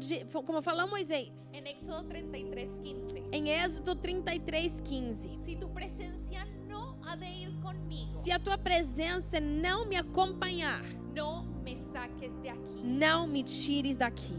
[0.45, 3.23] como falou Moisés, en Éxodo 33, 15.
[3.31, 5.39] em Êxodo 33, 15.
[5.41, 10.83] Si tu presencia no ha de ir conmigo, Se a tua presença não me acompanhar,
[11.15, 12.81] no me saques de aquí.
[12.83, 14.35] não me tires daqui.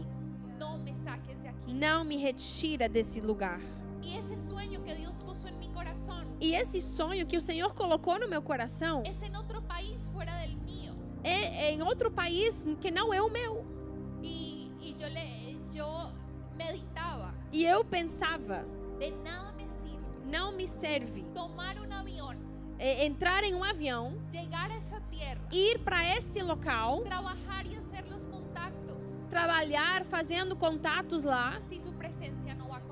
[1.73, 3.59] Não me retira desse lugar.
[4.01, 7.73] Y ese sueño que Dios puso en mi corazón E esse sonho que o Senhor
[7.73, 10.95] colocou no meu coração es en otro país del mío.
[11.23, 13.63] é, é em outro país que não é o meu.
[14.23, 16.09] Y yo, le, yo
[16.57, 18.65] meditaba, E eu pensava,
[18.99, 22.37] de nada me sirve não me serve tomar un avión,
[22.79, 28.07] é, entrar em um avião, llegar a esa tierra, ir para esse local, y hacer
[28.09, 28.30] los contactos
[29.31, 31.59] trabalhar fazendo contatos lá,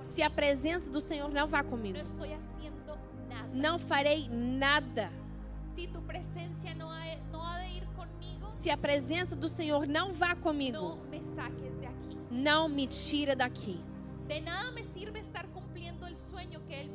[0.02, 2.00] se a presença do Senhor não vá comigo.
[3.54, 5.12] Não farei nada.
[8.50, 10.98] Se a presença do Senhor não vá comigo,
[12.32, 13.80] não me tira daqui.
[14.28, 16.90] De nada me sirve estar cumpliendo el sueño que Él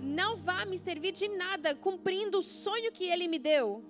[0.00, 3.84] Não vá me servir de nada cumprindo o sonho que Ele me deu,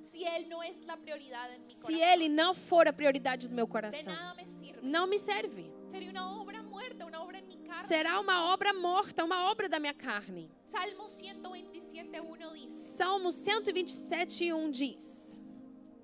[0.87, 2.01] la prioridad en mi se.
[2.01, 4.15] Ele não for a prioridade do meu coração.
[4.37, 4.75] me.
[4.83, 5.73] Não me serve.
[5.91, 7.87] Sería una obra muerta, una obra en mi carne.
[7.87, 10.51] Será uma obra morta, uma obra da minha carne.
[10.65, 12.97] Salmo 127.1 dice.
[12.97, 15.41] Salmo 127, 1 diz: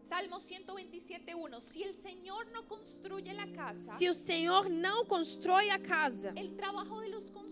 [0.02, 1.60] Salmo 127.1.
[1.60, 6.56] Si el Señor no construye la casa, Se o Senhor não constrói a casa, el
[6.56, 7.47] trabajo de los constructores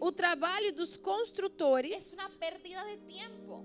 [0.00, 2.18] o trabalho dos es construtores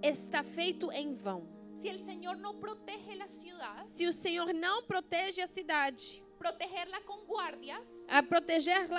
[0.03, 1.47] está feito em vão.
[1.75, 6.99] Si el Señor no protege la ciudad, Se o Senhor não protege a cidade, protegerla
[7.25, 8.23] guardias a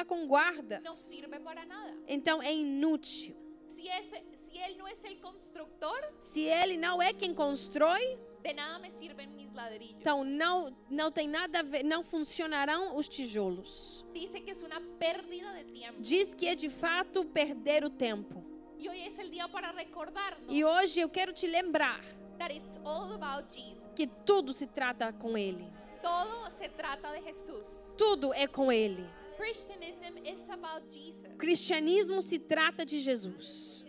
[0.05, 1.93] com guardas, sirve para nada.
[2.07, 3.37] então é inútil.
[3.67, 8.53] Si, ese, si Él no es el constructor, Se Ele não é quem constrói, de
[8.53, 10.01] nada me sirven mis ladrillos.
[10.01, 14.05] então não, não tem nada a ver, não funcionarão os tijolos.
[14.13, 16.01] Que es una pérdida de tiempo.
[16.01, 18.45] Diz que é de fato perder o tempo.
[18.79, 19.75] Y hoy es el día para
[20.49, 22.01] E hoje eu quero te lembrar
[22.39, 23.83] that it's all about Jesus.
[23.97, 25.67] que tudo se trata com Ele.
[26.01, 27.93] Todo se trata de Jesús.
[27.97, 29.05] Tudo é com Ele.
[30.89, 31.25] Jesus.
[31.35, 33.85] O cristianismo se trata de Jesus.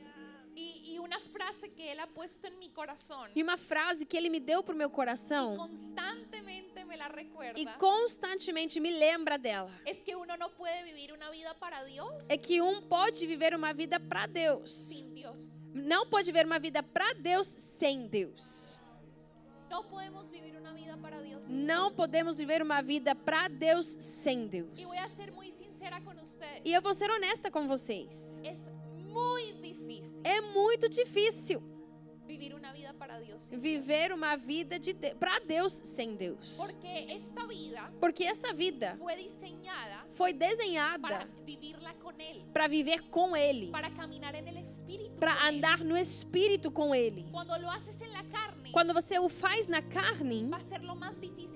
[1.09, 4.15] Y, y una frase que Él ha puesto en mi corazón E uma frase que
[4.17, 9.71] ele me deu pro meu coração constantemente me la recuerda e constantemente me lembra dela.
[9.85, 13.55] es que uno no puede vivir una vida para Dios É que um pode viver
[13.55, 14.71] uma vida para Deus.
[14.71, 15.59] sin Dios.
[15.73, 18.79] Não pode viver uma vida para Deus sem Deus.
[19.69, 24.47] No podemos vivir una vida para sin Não podemos viver uma vida para Deus sem
[24.47, 24.79] Deus.
[24.79, 24.89] Y.
[26.63, 28.41] E eu vou ser honesta com vocês.
[28.43, 28.59] Es
[29.07, 29.88] muy difícil
[30.23, 31.61] É muito difícil
[33.51, 36.55] viver uma vida de para Deus sem Deus.
[36.57, 38.97] Porque esta vida Porque essa vida
[40.11, 41.27] foi desenhada
[41.99, 45.15] con Él, para viver com Ele, para caminar en el Espíritu.
[45.19, 47.25] para andar no Espírito com Ele.
[47.31, 51.48] La carne, Quando você o faz na carne, va a ser lo más difícil.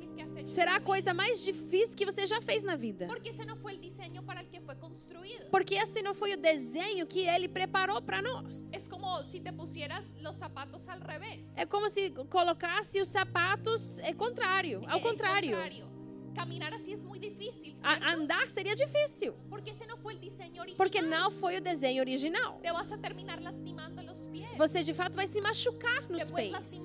[0.44, 3.08] Será a coisa mais difícil que você já fez na vida.
[3.08, 5.50] Porque ese no fue el diseño para el que fue construido.
[5.52, 8.72] Porque esse não foi o desenho que Ele preparou para nós.
[8.74, 11.54] Es como si te pusieras los zapatos al revés.
[11.56, 15.92] É como se colocasse os sapatos é contrário, ao contrário.
[16.36, 18.08] Caminar así es muy difícil, A- ¿cierto?
[18.10, 20.78] andar seria difícil, Porque ese no fue el diseño original.
[20.78, 22.60] porque não foi o desenho original.
[22.60, 24.50] Te vas a terminar lastimando los pies.
[24.58, 26.84] Você de fato vai se machucar nos te pés.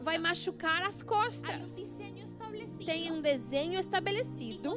[0.00, 2.00] Vai machucar as costas.
[2.84, 4.76] Tem um desenho estabelecido.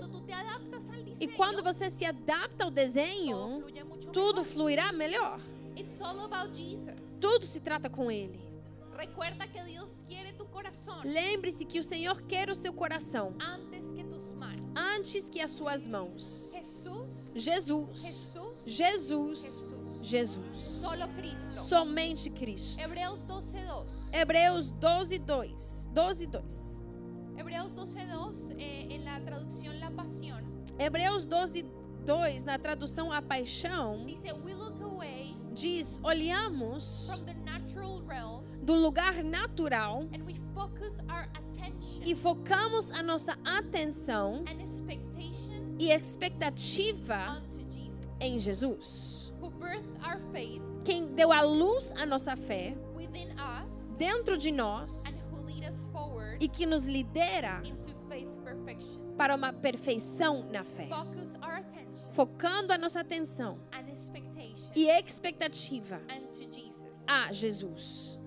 [1.19, 3.63] E quando você se adapta ao desenho,
[4.11, 5.39] tudo fluirá melhor.
[7.19, 8.41] Tudo se trata com Ele.
[11.03, 13.35] Lembre-se que o Senhor quer o seu coração
[14.75, 16.53] antes que as suas mãos.
[17.33, 17.33] Jesus,
[18.75, 19.63] Jesus.
[20.03, 20.83] Jesus.
[21.15, 21.53] Cristo.
[21.53, 22.81] Somente Cristo.
[22.81, 23.87] Hebreos 12:2.
[24.11, 25.89] Hebreus 12, 2.
[25.93, 26.72] 12, 2.
[27.37, 30.43] Hebreos 12:2 eh, en la traducción La Pasión.
[30.79, 31.65] Hebreus 12,
[32.05, 38.43] 2, na tradução A Paixão, dice, "We look away diz: Olhamos from the natural realm
[38.63, 45.75] do lugar natural and we focus our attention e focamos a nossa atenção and expectation
[45.79, 52.05] e expectativa unto Jesus, em Jesus, who birthed our faith quem deu à luz a
[52.05, 55.22] nossa fé within us dentro de nós
[56.43, 60.89] e que nos lidera into faith perfection." para uma perfeição na fé,
[62.11, 63.59] focando a nossa atenção
[64.75, 66.01] e expectativa
[67.07, 68.19] a Jesus.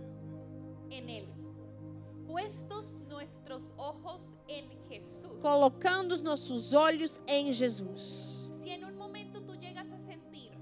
[5.40, 8.50] colocando os nossos olhos em Jesus.
[8.50, 8.56] A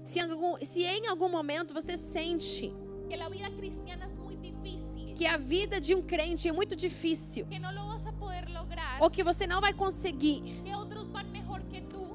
[0.05, 0.19] Se
[0.83, 2.73] em algum, momento você sente
[3.07, 4.04] que la vida cristiana
[5.15, 7.71] que a vida de um crente é muito difícil, a
[8.59, 11.61] lograr, ou que você não vai conseguir, que mejor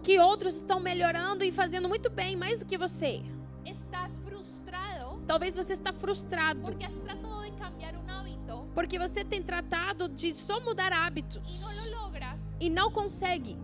[0.03, 3.23] que outros estão melhorando e fazendo muito bem, mais do que você,
[3.65, 5.23] estás frustrado.
[5.27, 6.61] Talvez você está frustrado.
[6.61, 8.67] Porque has tratado de cambiar un hábito.
[8.75, 11.61] Porque você tem tratado de só mudar hábitos.
[11.61, 12.41] No lo logras.
[12.59, 13.57] E não consegue.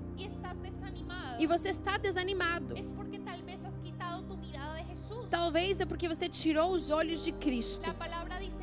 [0.62, 1.42] Desanimado.
[1.42, 2.76] e você está desanimado.
[2.76, 5.26] Es porque tal vez has quitado tu mirada de Jesús.
[5.28, 7.88] Talvez é porque você tirou os olhos de Cristo.
[7.88, 8.55] La palabra dice,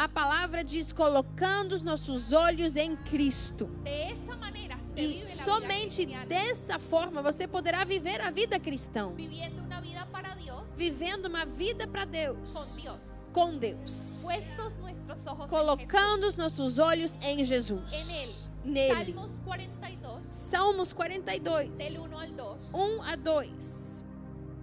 [0.00, 3.68] A palavra diz colocando os nossos olhos em Cristo.
[4.96, 9.12] E somente dessa forma você poderá viver a vida cristã,
[10.74, 12.80] vivendo uma vida para Deus,
[13.30, 14.24] com Deus,
[15.50, 17.92] colocando os nossos olhos em Jesus,
[18.64, 19.12] nele.
[19.12, 22.72] Salmos 42, Salmos 42, del 1 al 2.
[22.72, 24.04] 1 a 2.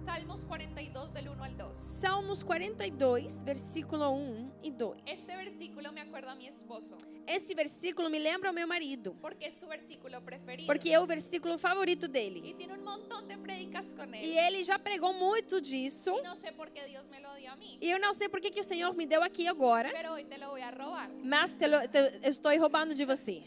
[0.04, 1.78] Salmos 42, del 1 al 2.
[1.78, 4.96] Salmos 42, versículo 1 e 2.
[5.06, 9.46] Este versículo me acuerda a mi esposo, Esse versículo me lembra o meu marido, porque
[9.48, 10.66] es su versículo preferido.
[10.66, 12.54] porque é o versículo favorito dele.
[12.56, 14.24] tiene un montón de predicas con él.
[14.24, 16.14] E ele já pregou muito disso.
[16.40, 18.58] Sé por qué Dios me lo dio a mí, E eu não sei por que,
[18.60, 21.10] o Senhor me deu aqui agora, pero hoy te lo voy a robar.
[21.22, 23.42] mas te lo- te- estou roubando de você.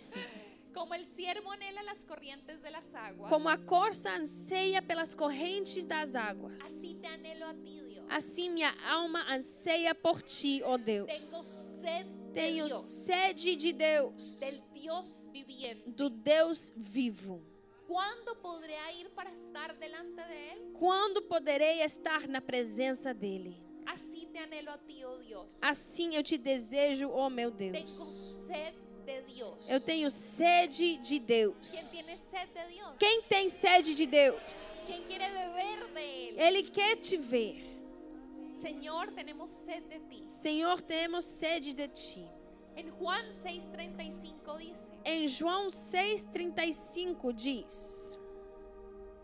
[0.73, 5.85] Como el siervo anhela las corrientes de las aguas, Como a corça anseia pelas correntes
[5.85, 7.90] das águas, así te anhelo a ti.
[8.11, 11.51] Assim minha alma anseia por ti, ó Tengo Deus.
[12.33, 14.37] Tenho sede de Deus,
[15.87, 17.41] do Deus vivo.
[17.87, 20.71] ¿Cuándo podré ir para estar delante de Él?
[20.79, 23.57] Quando poderei estar na presença dele?
[23.85, 25.57] Así te anhelo a ti, oh Dios.
[25.61, 28.45] Assim eu te desejo, ó meu Tengo Deus.
[28.47, 29.57] sed de Dios.
[29.67, 31.91] Eu tenho sede de ¿Quién Deus.
[32.97, 34.89] Quem tem sede de Deus?
[36.37, 37.70] Ele quer te ver.
[38.61, 40.27] Señor, tenemos sed de ti.
[40.27, 42.27] Senhor, temos sede de ti.
[42.75, 48.19] En Juan 6:35 dice, Em João 6,35 diz: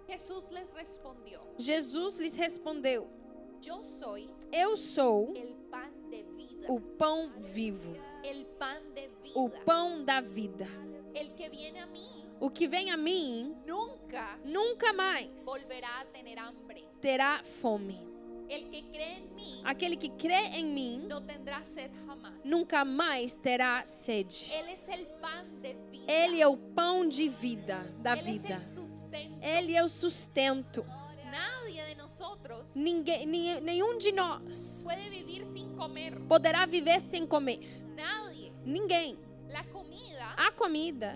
[0.08, 3.08] Jesús les respondió, Jesus lhes respondeu:
[4.52, 5.34] Eu sou
[6.10, 7.96] de vida, o pão vivo,
[9.36, 10.68] o pão da vida.
[12.40, 16.88] O que vem a mim nunca nunca mais volverá a tener hambre.
[17.02, 18.07] terá fome.
[19.64, 21.08] Aquele que crê em mim
[22.44, 24.52] nunca mais terá sede.
[26.08, 28.60] Ele é o pão de vida, da vida.
[29.42, 30.86] Ele é o sustento.
[32.76, 34.84] Ninguém, ni- nenhum de nós
[36.28, 37.60] poderá viver sem comer.
[38.64, 39.18] Ninguém.
[40.38, 41.14] A comida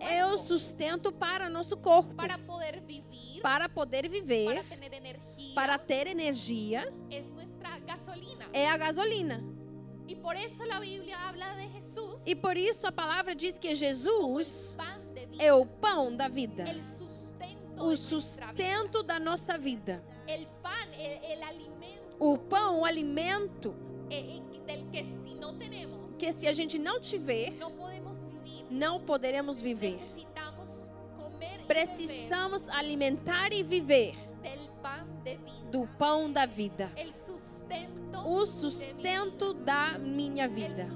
[0.00, 5.25] é o sustento para nosso corpo, para poder vivir, para poder viver, para ter energia.
[7.10, 8.46] Es nuestra gasolina.
[8.52, 9.42] É a gasolina.
[10.06, 12.22] Y por eso la Biblia habla de Jesús.
[12.26, 14.76] E por isso a palavra diz que Jesus
[15.38, 16.64] é o pão da vida,
[17.78, 20.02] o sustento da nossa vida.
[22.18, 23.74] O pão, o alimento,
[24.10, 25.06] eh, eh,
[26.18, 27.52] que se a gente não tiver,
[28.70, 29.98] não poderemos viver.
[31.66, 34.25] Precisamos alimentar e viver
[35.70, 36.90] do pão da vida.
[38.24, 40.86] O sustento da minha vida.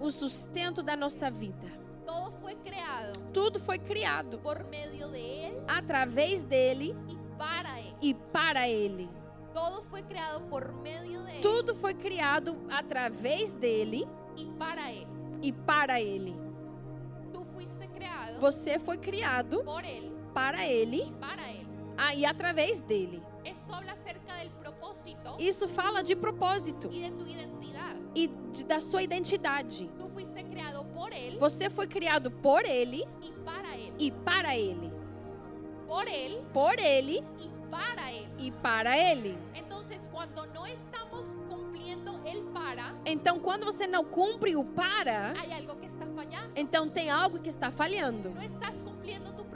[0.00, 1.80] O sustento da nossa vida.
[3.32, 4.40] Tudo foi criado
[5.68, 6.96] através dele
[8.00, 9.08] e para ele.
[9.52, 14.06] Todo fue creado por medio de Tudo foi criado através dele
[14.36, 15.08] y para Él.
[15.42, 16.36] e para ele.
[17.52, 21.59] Fuiste creado Você foi criado por Él para ele y para Él.
[22.02, 23.22] Ah, e através dele.
[25.38, 26.88] Isso fala de propósito
[28.14, 29.90] e de- da sua identidade.
[31.38, 33.06] Você foi criado por ele
[33.98, 34.90] e para ele.
[35.86, 37.24] Por Él Por ele
[38.38, 39.36] e para ele.
[43.04, 45.32] Então, quando você não cumpre o para,
[45.86, 46.04] está
[46.54, 48.30] então tem algo que está falhando.
[48.30, 48.79] Cumpliendo tu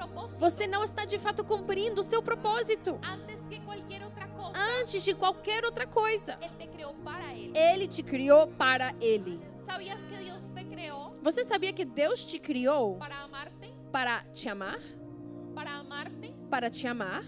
[0.09, 0.38] propósito.
[0.40, 2.98] Você não está de fato cumprindo o seu propósito.
[3.02, 7.52] Antes que cualquier otra cosa, Antes de qualquer outra coisa, Él te creó para Él.
[7.55, 9.40] ele te criou para ele.
[9.64, 13.72] ¿Sabías que Dios te creó Você sabia que Deus te criou para amarte?
[13.90, 14.78] para te amar?
[15.55, 16.34] Para amarte.
[16.50, 17.24] Para te amar?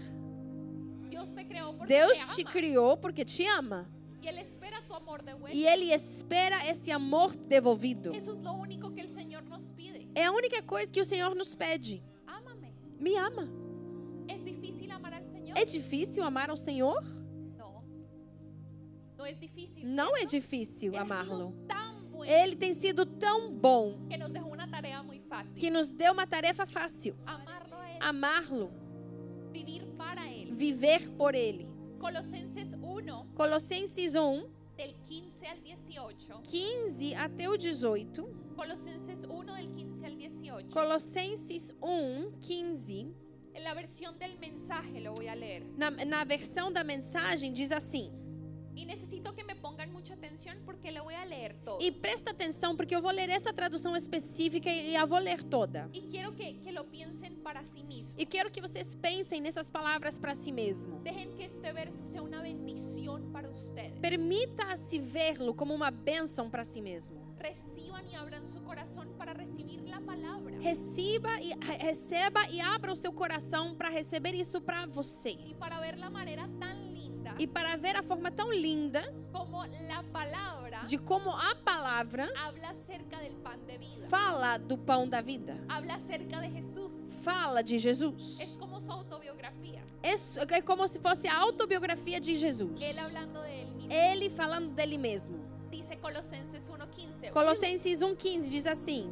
[1.09, 3.89] Dios te creó porque Deus te criou porque te ama.
[4.21, 5.57] Y Él espera tu amor de vuelta.
[5.57, 8.13] E ele espera esse amor devolvido.
[8.13, 10.07] Eso es lo único que el Señor nos pide.
[10.13, 12.03] É a única coisa que o Senhor nos pede.
[12.99, 13.47] Me ama.
[14.27, 15.57] ¿Es difícil amar al Señor?
[15.57, 17.01] É difícil amar ao Senhor?
[17.57, 17.83] No.
[19.17, 19.85] No es difícil.
[19.85, 21.53] Não é difícil amá-lo.
[22.25, 25.53] Ele tem sido tão bom que nos dejó una tarea muy fácil.
[25.55, 27.15] que nos deu uma tarefa fácil:
[28.01, 28.69] amá-lo,
[29.53, 30.51] Vivir para Él.
[30.53, 31.67] viver por ele.
[31.99, 34.45] Colosenses 1, Colossenses 1,
[34.75, 36.41] del 15 al 18.
[36.43, 38.23] 15 até o 18.
[38.55, 39.96] Colosenses 1, del 15
[40.57, 40.73] al 18.
[40.73, 43.07] Colossenses 1, 15.
[43.53, 45.63] En la versión del mensaje lo voy a leer.
[45.77, 48.11] Na, na versão da mensagem diz assim.
[48.75, 51.81] Y necesito que me pongan mucha atención porque lo voy a leer todo.
[51.81, 55.89] E presta atenção porque eu vou ler essa tradução específica e a vou ler toda.
[55.91, 58.13] Y quiero que, que lo piensen para sí mismos.
[58.15, 60.99] E quero que vocês pensem nessas palavras para si mesmo.
[60.99, 63.99] Dejen que este verso sea una bendición para ustedes.
[63.99, 67.26] Permita-se vê-lo como uma bênção para si mesmo.
[67.39, 70.57] Reciban y abran su corazón para recibir la palabra.
[70.59, 75.31] Receba e re- receba e abra o seu coração para receber isso para você.
[75.45, 79.63] Y para ver la manera tan linda E para ver a forma tão linda como
[79.65, 84.07] la palabra de como a palavra habla acerca del pan de vida.
[84.09, 85.57] fala do pão da vida.
[85.69, 86.93] Habla acerca de Jesús.
[87.23, 88.39] Fala de Jesus.
[88.39, 89.83] Es como su autobiografía.
[90.01, 90.13] É
[90.55, 92.81] é como se fosse a autobiografia de Jesus.
[93.89, 95.37] Ele falando dele mesmo.
[95.97, 97.31] Dice Colosenses 1:15.
[97.31, 99.11] Colossenses 1,15 diz assim: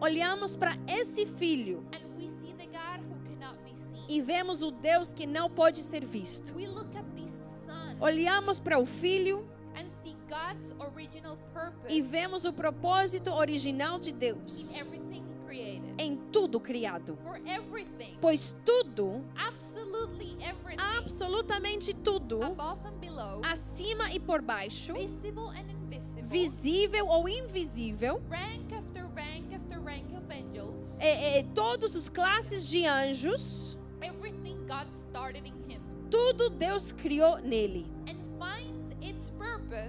[0.00, 1.84] Olhamos para esse filho
[4.08, 6.54] e vemos o Deus que não pode ser visto.
[8.00, 9.46] Olhamos para o filho
[11.88, 14.74] e vemos o propósito original de Deus.
[15.98, 17.18] Em tudo criado.
[18.20, 19.24] Pois tudo,
[20.86, 22.40] absolutamente tudo,
[23.42, 24.94] acima e por baixo,
[26.22, 32.66] visível ou invisível, rank after rank after rank of angels, é, é, todos os classes
[32.66, 35.80] de anjos, everything God started in him.
[36.10, 37.86] tudo Deus criou nele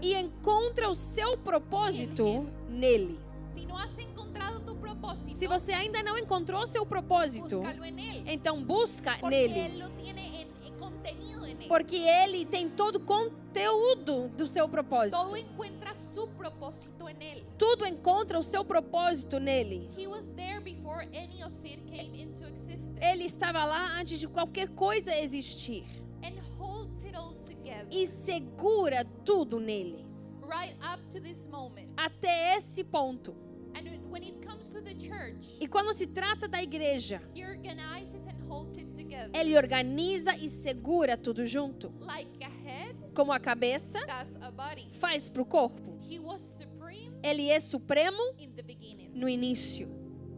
[0.01, 3.19] e encontra o seu propósito nele.
[3.53, 3.65] si
[5.31, 7.61] Se você ainda não encontrou seu propósito,
[8.25, 9.83] então busca nele,
[11.67, 15.17] porque ele tem todo o conteúdo do seu propósito.
[17.57, 19.89] Tudo encontra o seu propósito nele.
[19.97, 24.27] He was there before any of it came into existence Ele estava lá antes de
[24.27, 25.83] qualquer coisa existir
[26.23, 30.05] and holds it all together e segura tudo nele
[30.47, 31.89] right up to this moment.
[31.97, 33.35] até esse ponto.
[33.75, 38.25] And when it comes to the church, E quando se trata da igreja, he organizes
[38.27, 39.31] and holds it together.
[39.33, 41.91] ele organiza e segura tudo junto.
[41.99, 43.99] Like a head Como a cabeça
[44.41, 44.87] a body.
[44.91, 45.99] faz para o corpo.
[46.09, 49.09] He was supreme Ele é supremo in the beginning.
[49.15, 49.87] no início.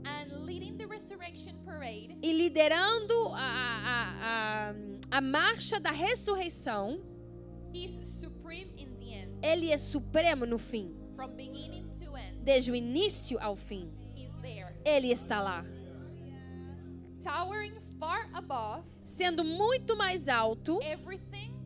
[0.06, 4.72] And leading the resurrection parade, E liderando a,
[5.12, 7.02] a, a, marcha da ressurreição,
[7.74, 9.40] he's supreme in the end.
[9.42, 10.96] ele é supremo no fim.
[11.16, 11.75] From beginning
[12.46, 13.92] Desde o início ao fim,
[14.86, 15.66] ele está lá.
[17.24, 20.80] Towering far above Sendo muito mais alto,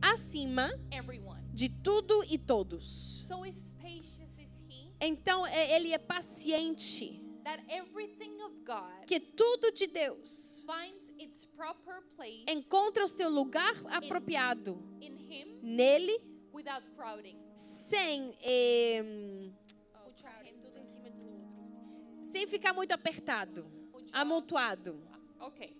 [0.00, 1.42] acima everyone.
[1.52, 3.26] de tudo e todos.
[3.28, 3.52] So he
[5.02, 7.22] Então, é- ele é paciente.
[9.06, 10.64] Que tudo de Deus
[12.46, 16.20] encontra o seu lugar apropriado in him nele,
[17.56, 19.50] sem, eh.
[22.30, 23.66] Sem ficar muito apertado,
[24.12, 25.00] amontoado.
[25.40, 25.76] Okay.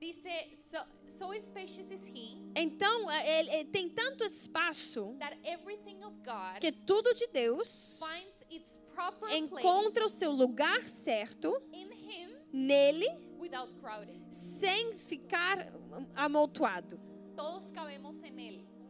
[0.00, 0.28] Dice,
[0.70, 6.14] so, so spacious is he Então, é- ele, ele tem tanto espaço that everything of
[6.22, 11.90] God que tudo de Deus finds its proper encontra o place seu lugar certo in
[11.92, 13.08] him nele,
[13.38, 14.20] without crowding.
[14.30, 15.72] sem ficar
[16.14, 17.00] amontoado.
[17.34, 17.94] Todos cabemos.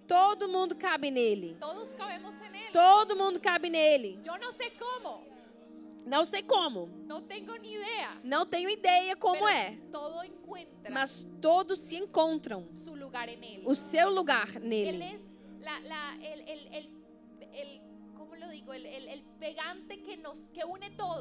[0.06, 1.56] Todo mundo cabe nele.
[1.58, 2.72] Todos cabemos él.
[2.72, 4.18] Todo mundo cabe nele.
[4.22, 5.24] Yo no sé cómo,
[6.04, 6.86] Não sei como.
[7.06, 8.20] no tengo ni idea.
[8.22, 9.78] Não tenho ideia como é.
[10.90, 12.68] Mas todos se encontram.
[13.64, 15.18] O seu lugar nele.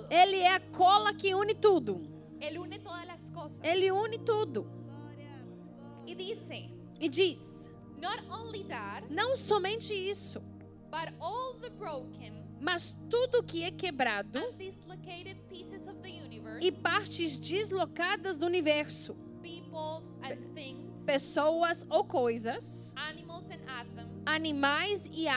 [0.10, 2.02] Ele é a cola que une tudo.
[2.42, 3.60] Él une todas las cosas.
[3.64, 4.68] Ele une tudo.
[6.06, 7.70] E diz:
[8.30, 10.42] only that, não somente isso,
[10.92, 14.84] but all the broken mas tudo que é quebrado universe,
[16.62, 19.18] e partes deslocadas do universo,
[20.56, 25.28] things, pessoas ou coisas, atoms, animais e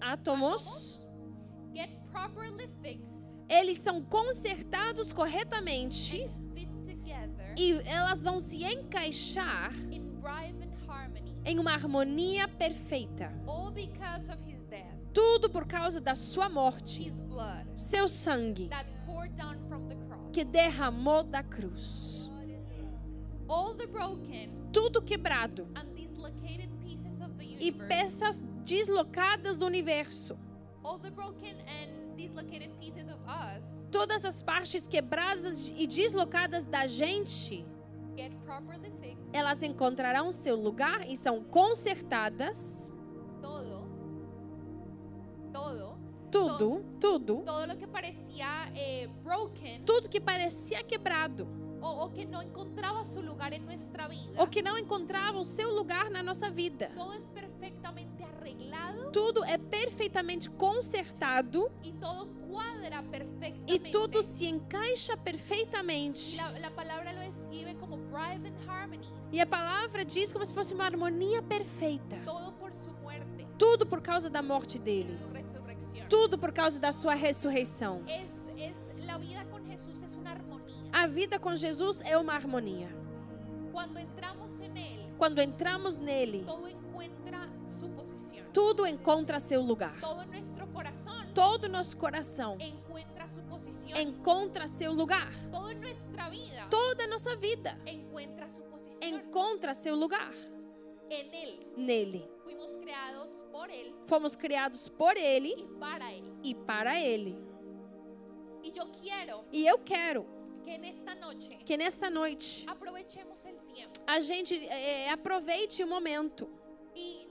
[0.00, 0.98] átomos,
[2.82, 3.18] fixed
[3.50, 6.30] eles são consertados corretamente
[7.56, 9.72] e elas vão se encaixar
[11.44, 13.32] em uma harmonia perfeita.
[13.46, 14.57] all because of his
[15.12, 17.12] Tudo por causa da sua morte,
[17.74, 18.70] seu sangue
[20.32, 22.30] que derramou da cruz.
[24.72, 25.68] Tudo quebrado
[27.58, 30.38] e peças deslocadas do universo.
[33.90, 37.66] Todas as partes quebradas e deslocadas da gente,
[39.32, 42.94] elas encontrarão seu lugar e são consertadas.
[45.52, 45.96] Todo,
[46.30, 51.46] Tudo, tudo, todo que parecía eh, broken tudo que parecia quebrado
[51.80, 55.44] o, o que no encontraba su lugar en nuestra vida, ou que não encontrava o
[55.44, 56.90] seu lugar na nossa vida.
[56.94, 63.90] todo es perfectamente arreglado Tudo é perfeitamente consertado y todo cuadra e perfectamente.
[63.90, 66.36] tudo se encaixa perfeitamente.
[66.60, 67.28] La palabra lo
[67.78, 69.08] como private harmonies.
[69.32, 72.16] E a palavra diz como se fosse uma harmonia perfeita.
[72.24, 75.18] Todo por su muerte Tudo por causa da morte dele.
[76.08, 78.02] Tudo por causa da sua ressurreição.
[80.92, 82.88] A vida com Jesus é uma harmonia.
[85.16, 86.44] Quando entramos nele,
[88.52, 89.96] tudo encontra seu lugar.
[91.34, 92.56] Todo nosso coração
[93.96, 95.30] encontra seu lugar.
[96.70, 97.78] Toda nossa vida
[99.00, 100.32] encontra seu lugar
[101.10, 101.66] en él.
[101.76, 102.28] nele.
[102.44, 106.24] Fuimos creados por él Fomos criados por ele y para él.
[106.42, 107.36] e para ele.
[108.62, 110.26] Y yo quiero E eu quero
[110.64, 115.86] que en esta noche que nesta noite aprovechemos el tiempo a gente eh, aproveite o
[115.86, 116.48] momento
[116.94, 117.26] y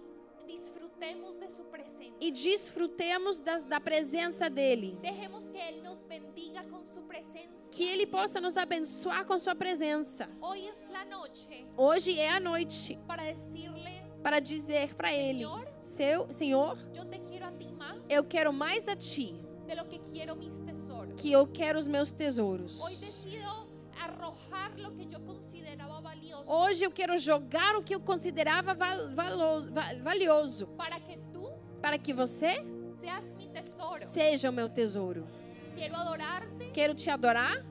[0.48, 1.48] disfrutemos de
[2.20, 4.98] e desfrutemos da, da presença dele.
[5.02, 6.87] Dejemos que él nos bendiga presencia.
[7.78, 10.28] Que ele possa nos abençoar com sua presença.
[11.78, 12.98] Hoje é a noite
[14.24, 15.68] para dizer para ele: Senhor?
[15.80, 16.78] Seu Senhor,
[18.10, 19.36] eu quero mais a ti
[21.18, 22.82] que eu quero os meus tesouros.
[26.48, 28.74] Hoje eu quero jogar o que eu considerava
[30.02, 32.66] valioso para que tú para que você
[34.00, 35.28] seja o meu tesouro.
[35.78, 37.64] Quiero adorarte Quero te adorar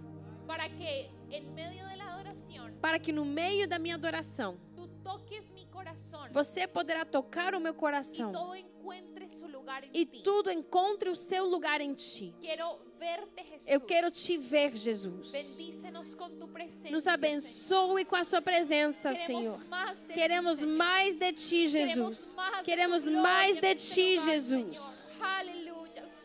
[0.47, 4.87] para que en medio de la adoración para que no meio da minha adoração tú
[5.03, 10.07] toques mi corazón você poderá tocar o meu coração todo encuentre su lugar en e
[10.07, 10.23] ti.
[10.23, 12.33] tudo encontre o seu lugar em ti.
[12.41, 13.67] Quiero verte, Jesús.
[13.67, 15.33] Eu quero te ver, Jesus.
[15.33, 16.91] Bendícenos con tu presencia.
[16.93, 19.59] Nos abençoe com a sua presença, Queremos Senhor.
[19.59, 22.37] de ti, Queremos mais de ti, Queremos Jesus.
[22.59, 24.77] de Queremos tu gloria mais de ti, Jesus.
[24.79, 25.31] Señor.
[25.39, 25.66] Aleluya.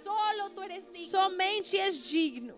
[0.03, 1.07] Solo tú eres digno.
[1.09, 2.53] Somente és digno.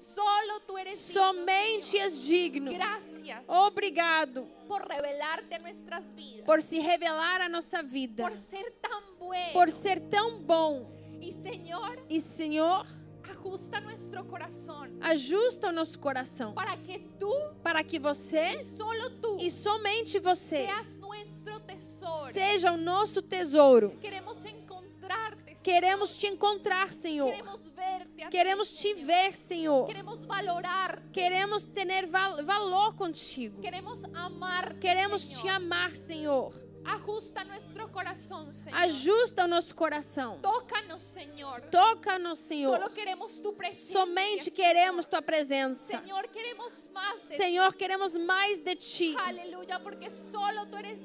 [0.93, 2.71] Somente és digno.
[2.71, 6.45] Gracias Obrigado por revelarte a nuestras vidas.
[6.45, 9.53] por se revelar a nossa vida, por ser tan bueno.
[9.53, 10.89] por ser tão bom.
[11.21, 12.85] y Señor, E, Senhor,
[13.29, 17.31] ajusta nuestro corazón ajusta o nosso coração para que tú,
[17.63, 20.67] para que você solo tú, e somente você
[22.31, 23.91] seja o nosso tesouro.
[24.01, 24.62] Queremos encontrarte.
[25.63, 27.31] Queremos te encontrar, Senhor.
[27.31, 28.23] Queremos verte.
[28.23, 29.05] a ti, Queremos te Señor.
[29.07, 29.87] ver, Senhor.
[29.87, 31.01] Queremos valorar.
[31.11, 33.61] Queremos ter val valor contigo.
[33.61, 34.75] Queremos amar.
[34.79, 36.62] Queremos te amar, Senhor.
[36.85, 38.79] Ajusta nuestro corazón, Señor.
[38.79, 40.39] Ajusta o nosso coração.
[40.41, 41.61] Tócanos, Señor.
[41.71, 42.89] Toca-nos, Senhor.
[42.91, 43.31] Queremos.
[43.75, 45.99] Somente queremos tua presença.
[45.99, 47.77] Señor, queremos más de Senhor, ti.
[47.77, 49.15] queremos mais de ti.
[49.17, 50.07] Aleluya, porque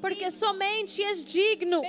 [0.01, 0.31] Porque digno.
[0.31, 1.81] somente és digno.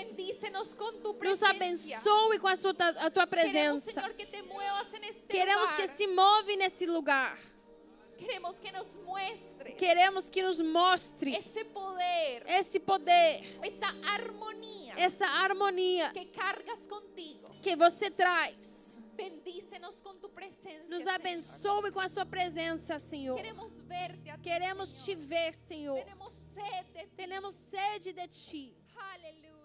[1.22, 3.92] Nos abençoe com a, sua, a tua Queremos, presença.
[3.92, 4.88] Señor, que te muevas
[5.28, 5.76] Queremos lugar.
[5.76, 7.38] que se move nesse lugar.
[8.20, 15.26] Queremos que nos muestres Queremos que nos mostre ese poder, esse poder, esa armonía essa
[15.26, 17.48] harmonia que cargas contigo.
[17.62, 19.00] que você traz.
[19.14, 20.88] Bendícenos con tu presencia.
[20.88, 23.36] Nos abençoe com a sua presença, Senhor.
[23.36, 25.28] Queremos verte Queremos te Señor.
[25.28, 26.04] ver, Senhor.
[27.16, 28.74] Tenemos sede de ti.
[28.96, 29.59] Aleluya.